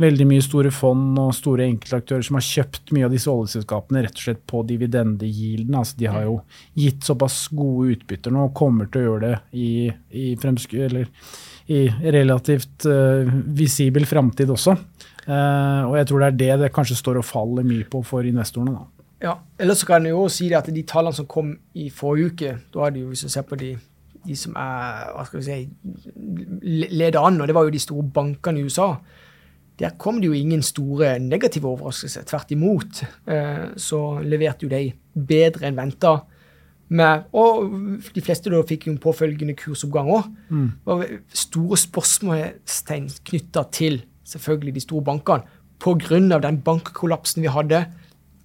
veldig 0.00 0.26
mye 0.28 0.44
store 0.44 0.70
fond 0.74 1.16
og 1.20 1.34
store 1.36 1.64
enkeltaktører 1.70 2.24
som 2.26 2.36
har 2.36 2.44
kjøpt 2.44 2.92
mye 2.92 3.06
av 3.06 3.14
disse 3.14 3.32
oljeselskapene 3.32 4.02
rett 4.04 4.18
og 4.18 4.24
slett 4.26 4.42
på 4.48 4.62
dividendegilden. 4.68 5.78
Altså 5.78 6.00
de 6.00 6.10
har 6.12 6.26
jo 6.26 6.38
gitt 6.76 7.06
såpass 7.06 7.46
gode 7.56 7.96
utbytter 7.96 8.34
nå 8.34 8.48
og 8.50 8.56
kommer 8.56 8.90
til 8.90 9.02
å 9.02 9.06
gjøre 9.06 9.30
det 9.30 9.38
i, 9.56 9.70
i, 10.12 10.26
eller, 10.36 11.08
i 11.72 11.80
relativt 12.18 12.88
uh, 12.90 13.32
visibel 13.56 14.06
framtid 14.08 14.52
også. 14.52 14.76
Uh, 15.26 15.90
og 15.90 15.96
jeg 15.98 16.06
tror 16.06 16.22
det 16.22 16.28
er 16.28 16.38
det 16.38 16.60
det 16.60 16.72
kanskje 16.74 16.98
står 17.00 17.18
og 17.18 17.26
faller 17.26 17.66
mye 17.66 17.88
på 17.90 18.02
for 18.06 18.26
investorene. 18.26 18.76
da. 18.76 19.06
Ja, 19.26 19.34
Ellers 19.58 19.84
kan 19.88 20.04
jeg 20.04 20.12
jo 20.12 20.26
si 20.30 20.52
at 20.54 20.68
de 20.70 20.82
tallene 20.86 21.16
som 21.16 21.26
kom 21.26 21.54
i 21.74 21.90
forrige 21.90 22.32
uke, 22.32 22.56
da 22.74 22.86
er 22.86 22.94
det 22.94 23.02
jo, 23.02 23.10
hvis 23.10 23.24
du 23.26 23.32
ser 23.32 23.46
på 23.48 23.56
de, 23.58 23.72
de 24.26 24.36
som 24.36 24.54
er, 24.60 25.06
hva 25.16 25.24
skal 25.26 25.40
vi 25.40 25.46
si, 25.46 25.68
leder 26.92 27.22
an, 27.22 27.40
og 27.40 27.48
det 27.48 27.56
var 27.56 27.64
jo 27.64 27.74
de 27.74 27.80
store 27.82 28.04
bankene 28.14 28.60
i 28.60 28.68
USA 28.68 28.92
der 29.78 29.92
kom 30.00 30.20
det 30.20 30.30
jo 30.30 30.36
ingen 30.36 30.62
store 30.64 31.18
negative 31.20 31.68
overraskelser. 31.68 32.24
Tvert 32.28 32.52
imot 32.54 33.02
eh, 33.28 33.66
så 33.76 34.00
leverte 34.24 34.64
jo 34.64 34.72
de 34.72 34.94
bedre 35.28 35.68
enn 35.68 35.76
venta. 35.76 36.14
Og 37.36 37.74
de 38.14 38.24
fleste 38.24 38.52
da 38.52 38.62
fikk 38.66 38.86
jo 38.86 38.94
en 38.94 39.02
påfølgende 39.02 39.56
kursoppgang 39.58 40.08
òg. 40.16 40.30
Mm. 40.48 40.68
Store 41.44 41.80
spørsmålstegn 41.82 43.10
knytta 43.28 43.66
til 43.74 44.00
selvfølgelig 44.26 44.74
de 44.74 44.84
store 44.84 45.04
bankene 45.04 45.42
pga. 45.80 46.38
den 46.38 46.60
bankkollapsen 46.60 47.42
vi 47.42 47.48
hadde 47.48 47.86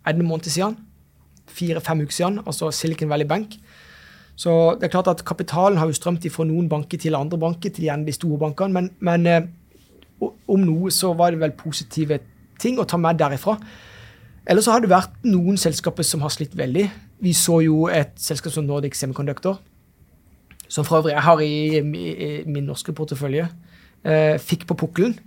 en 0.07 0.25
måned 0.25 0.49
siden. 0.49 0.77
Fire-fem 1.47 2.01
uker 2.01 2.13
siden, 2.13 2.39
altså 2.45 2.71
Silicon 2.71 3.09
Valley 3.09 3.27
Bank. 3.27 3.57
Så 4.35 4.75
det 4.79 4.83
er 4.83 4.93
klart 4.93 5.07
at 5.07 5.25
kapitalen 5.25 5.77
har 5.77 5.85
jo 5.85 5.93
strømt 5.93 6.25
fra 6.31 6.43
noen 6.43 6.69
banker 6.69 6.97
til 6.97 7.15
andre 7.15 7.37
banker, 7.37 7.69
til 7.69 7.83
igjen 7.83 8.05
de 8.05 8.11
store 8.11 8.39
bankene. 8.39 8.73
men, 8.73 8.91
men 8.99 9.27
eh, 9.27 9.41
om 10.21 10.61
noe 10.61 10.91
så 10.91 11.13
var 11.17 11.31
det 11.31 11.41
vel 11.41 11.53
positive 11.57 12.19
ting 12.61 12.79
å 12.79 12.85
ta 12.85 12.97
med 12.97 13.17
derifra. 13.19 13.57
Eller 14.45 14.61
så 14.61 14.75
har 14.75 14.81
det 14.81 14.89
vært 14.89 15.13
noen 15.25 15.57
selskaper 15.57 16.05
som 16.05 16.21
har 16.21 16.33
slitt 16.33 16.55
veldig. 16.57 16.87
Vi 17.21 17.33
så 17.37 17.59
jo 17.61 17.87
et 17.87 18.13
selskap 18.21 18.53
som 18.53 18.65
Nordic 18.65 18.97
Semiconductor, 18.97 19.59
som 20.67 20.85
for 20.87 21.01
øvrig 21.01 21.13
jeg 21.13 21.25
har 21.25 21.41
i, 21.45 21.81
i, 21.81 22.05
i 22.25 22.29
min 22.49 22.65
norske 22.69 22.93
portefølje, 22.97 23.47
eh, 24.05 24.37
fikk 24.41 24.65
på 24.69 24.77
pukkelen. 24.81 25.17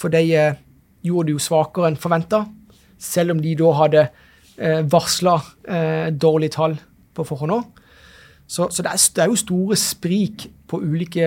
For 0.00 0.12
de 0.12 0.22
eh, 0.36 0.60
gjorde 1.04 1.30
det 1.30 1.36
jo 1.36 1.42
svakere 1.44 1.90
enn 1.90 2.00
forventa, 2.00 2.44
selv 3.00 3.34
om 3.34 3.42
de 3.42 3.56
da 3.58 3.74
hadde 3.82 4.06
eh, 4.06 4.80
varsla 4.92 5.36
eh, 5.68 6.08
dårlige 6.12 6.56
tall 6.56 6.78
på 7.16 7.26
forhånd 7.28 7.58
òg. 7.58 7.76
Så, 8.50 8.66
så 8.74 8.82
det, 8.82 8.90
er, 8.90 9.02
det, 9.14 9.22
er, 9.22 9.28
jo 9.30 9.38
store 9.38 9.76
sprik 9.78 10.48
på 10.66 10.80
ulike 10.82 11.26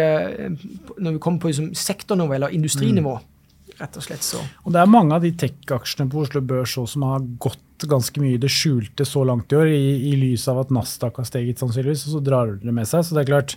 Når 0.99 1.13
vi 1.13 1.19
kommer 1.23 1.39
på 1.39 1.53
liksom, 1.53 1.69
sektornivå 1.71 2.35
eller 2.35 2.51
industrinivå. 2.51 3.13
Mm. 3.15 3.77
rett 3.79 3.95
Og 3.95 4.03
slett 4.03 4.25
så. 4.27 4.41
Og 4.65 4.73
Det 4.75 4.81
er 4.81 4.91
mange 4.91 5.15
av 5.15 5.23
de 5.23 5.31
tech-aksjene 5.31 6.11
på 6.11 6.25
Oslo 6.25 6.41
Børs 6.43 6.75
som 6.91 7.05
har 7.07 7.23
gått 7.39 7.87
ganske 7.87 8.19
mye 8.19 8.35
i 8.35 8.41
det 8.41 8.51
skjulte 8.51 9.07
så 9.07 9.23
langt 9.27 9.55
i 9.55 9.59
år, 9.59 9.71
i, 9.71 10.11
i 10.11 10.17
lys 10.19 10.49
av 10.51 10.59
at 10.65 10.75
Nasdaq 10.75 11.21
har 11.21 11.27
steget 11.27 11.63
sannsynligvis, 11.63 12.05
og 12.09 12.17
så 12.17 12.21
drar 12.27 12.53
det 12.59 12.75
med 12.75 12.87
seg. 12.91 13.07
Så 13.07 13.15
det 13.15 13.23
er 13.23 13.31
klart, 13.31 13.55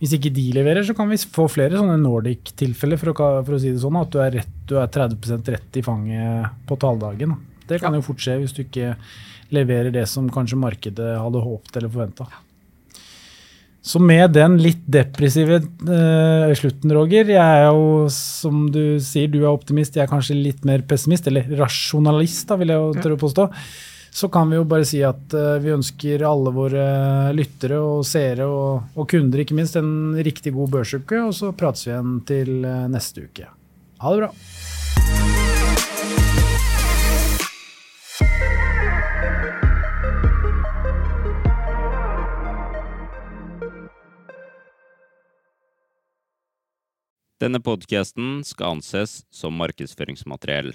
hvis 0.00 0.14
ikke 0.16 0.32
de 0.32 0.46
leverer, 0.56 0.84
så 0.86 0.94
kan 0.96 1.10
vi 1.10 1.18
få 1.20 1.44
flere 1.52 1.76
sånne 1.76 1.98
Nordic-tilfeller, 2.00 3.00
for, 3.00 3.12
for, 3.20 3.56
å 3.56 3.60
si 3.60 3.72
det 3.74 3.82
sånn, 3.82 3.98
at 4.00 4.12
du 4.12 4.20
er, 4.24 4.38
rett, 4.40 4.54
du 4.68 4.78
er 4.80 4.88
30 4.88 5.50
rett 5.52 5.76
i 5.76 5.84
fanget 5.84 6.62
på 6.68 6.78
talldagen. 6.80 7.34
Det 7.68 7.82
kan 7.82 7.92
ja. 7.92 8.00
jo 8.00 8.06
fort 8.08 8.22
skje 8.24 8.38
hvis 8.40 8.56
du 8.56 8.62
ikke 8.64 8.94
leverer 9.52 9.92
det 9.92 10.06
som 10.08 10.30
kanskje 10.32 10.58
markedet 10.60 11.10
hadde 11.20 11.42
håpet 11.44 11.76
eller 11.76 11.92
forventa. 11.92 12.30
Så 13.80 14.00
med 14.00 14.34
den 14.36 14.58
litt 14.60 14.82
depressive 14.92 15.56
uh, 15.64 16.50
slutten, 16.56 16.92
Roger 16.92 17.30
Jeg 17.32 17.40
er 17.40 17.70
jo, 17.70 18.08
som 18.12 18.66
du 18.72 19.00
sier, 19.00 19.28
du 19.32 19.38
er 19.40 19.52
optimist, 19.52 19.96
jeg 19.96 20.04
er 20.04 20.10
kanskje 20.10 20.36
litt 20.36 20.66
mer 20.68 20.84
pessimist, 20.88 21.28
eller 21.28 21.48
rasjonalist, 21.60 22.44
da, 22.48 22.58
vil 22.60 22.72
jeg 22.72 22.82
jo 22.82 22.90
tørre 23.00 23.16
å 23.16 23.22
påstå. 23.22 23.48
Så 24.10 24.28
kan 24.28 24.50
vi 24.50 24.58
jo 24.58 24.66
bare 24.68 24.86
si 24.88 25.00
at 25.06 25.34
uh, 25.38 25.56
vi 25.62 25.72
ønsker 25.74 26.26
alle 26.26 26.52
våre 26.54 26.84
lyttere 27.36 27.78
og 27.78 28.02
seere 28.06 28.48
og, 28.50 28.90
og, 28.96 29.06
kunder 29.10 29.44
ikke 29.44 29.56
minst 29.56 29.78
en 29.78 30.18
riktig 30.18 30.52
god 30.56 30.74
børsuke, 30.74 31.22
og 31.28 31.34
så 31.36 31.54
prates 31.54 31.86
vi 31.86 31.94
igjen 31.94 32.18
til 32.28 32.52
uh, 32.66 32.88
neste 32.90 33.28
uke. 33.30 33.46
Ha 34.02 34.14
det 34.14 34.24
bra. 34.24 34.32
Denne 47.40 47.56
podkasten 47.64 48.42
skal 48.44 48.74
anses 48.76 49.22
som 49.32 49.54
markedsføringsmateriell, 49.56 50.74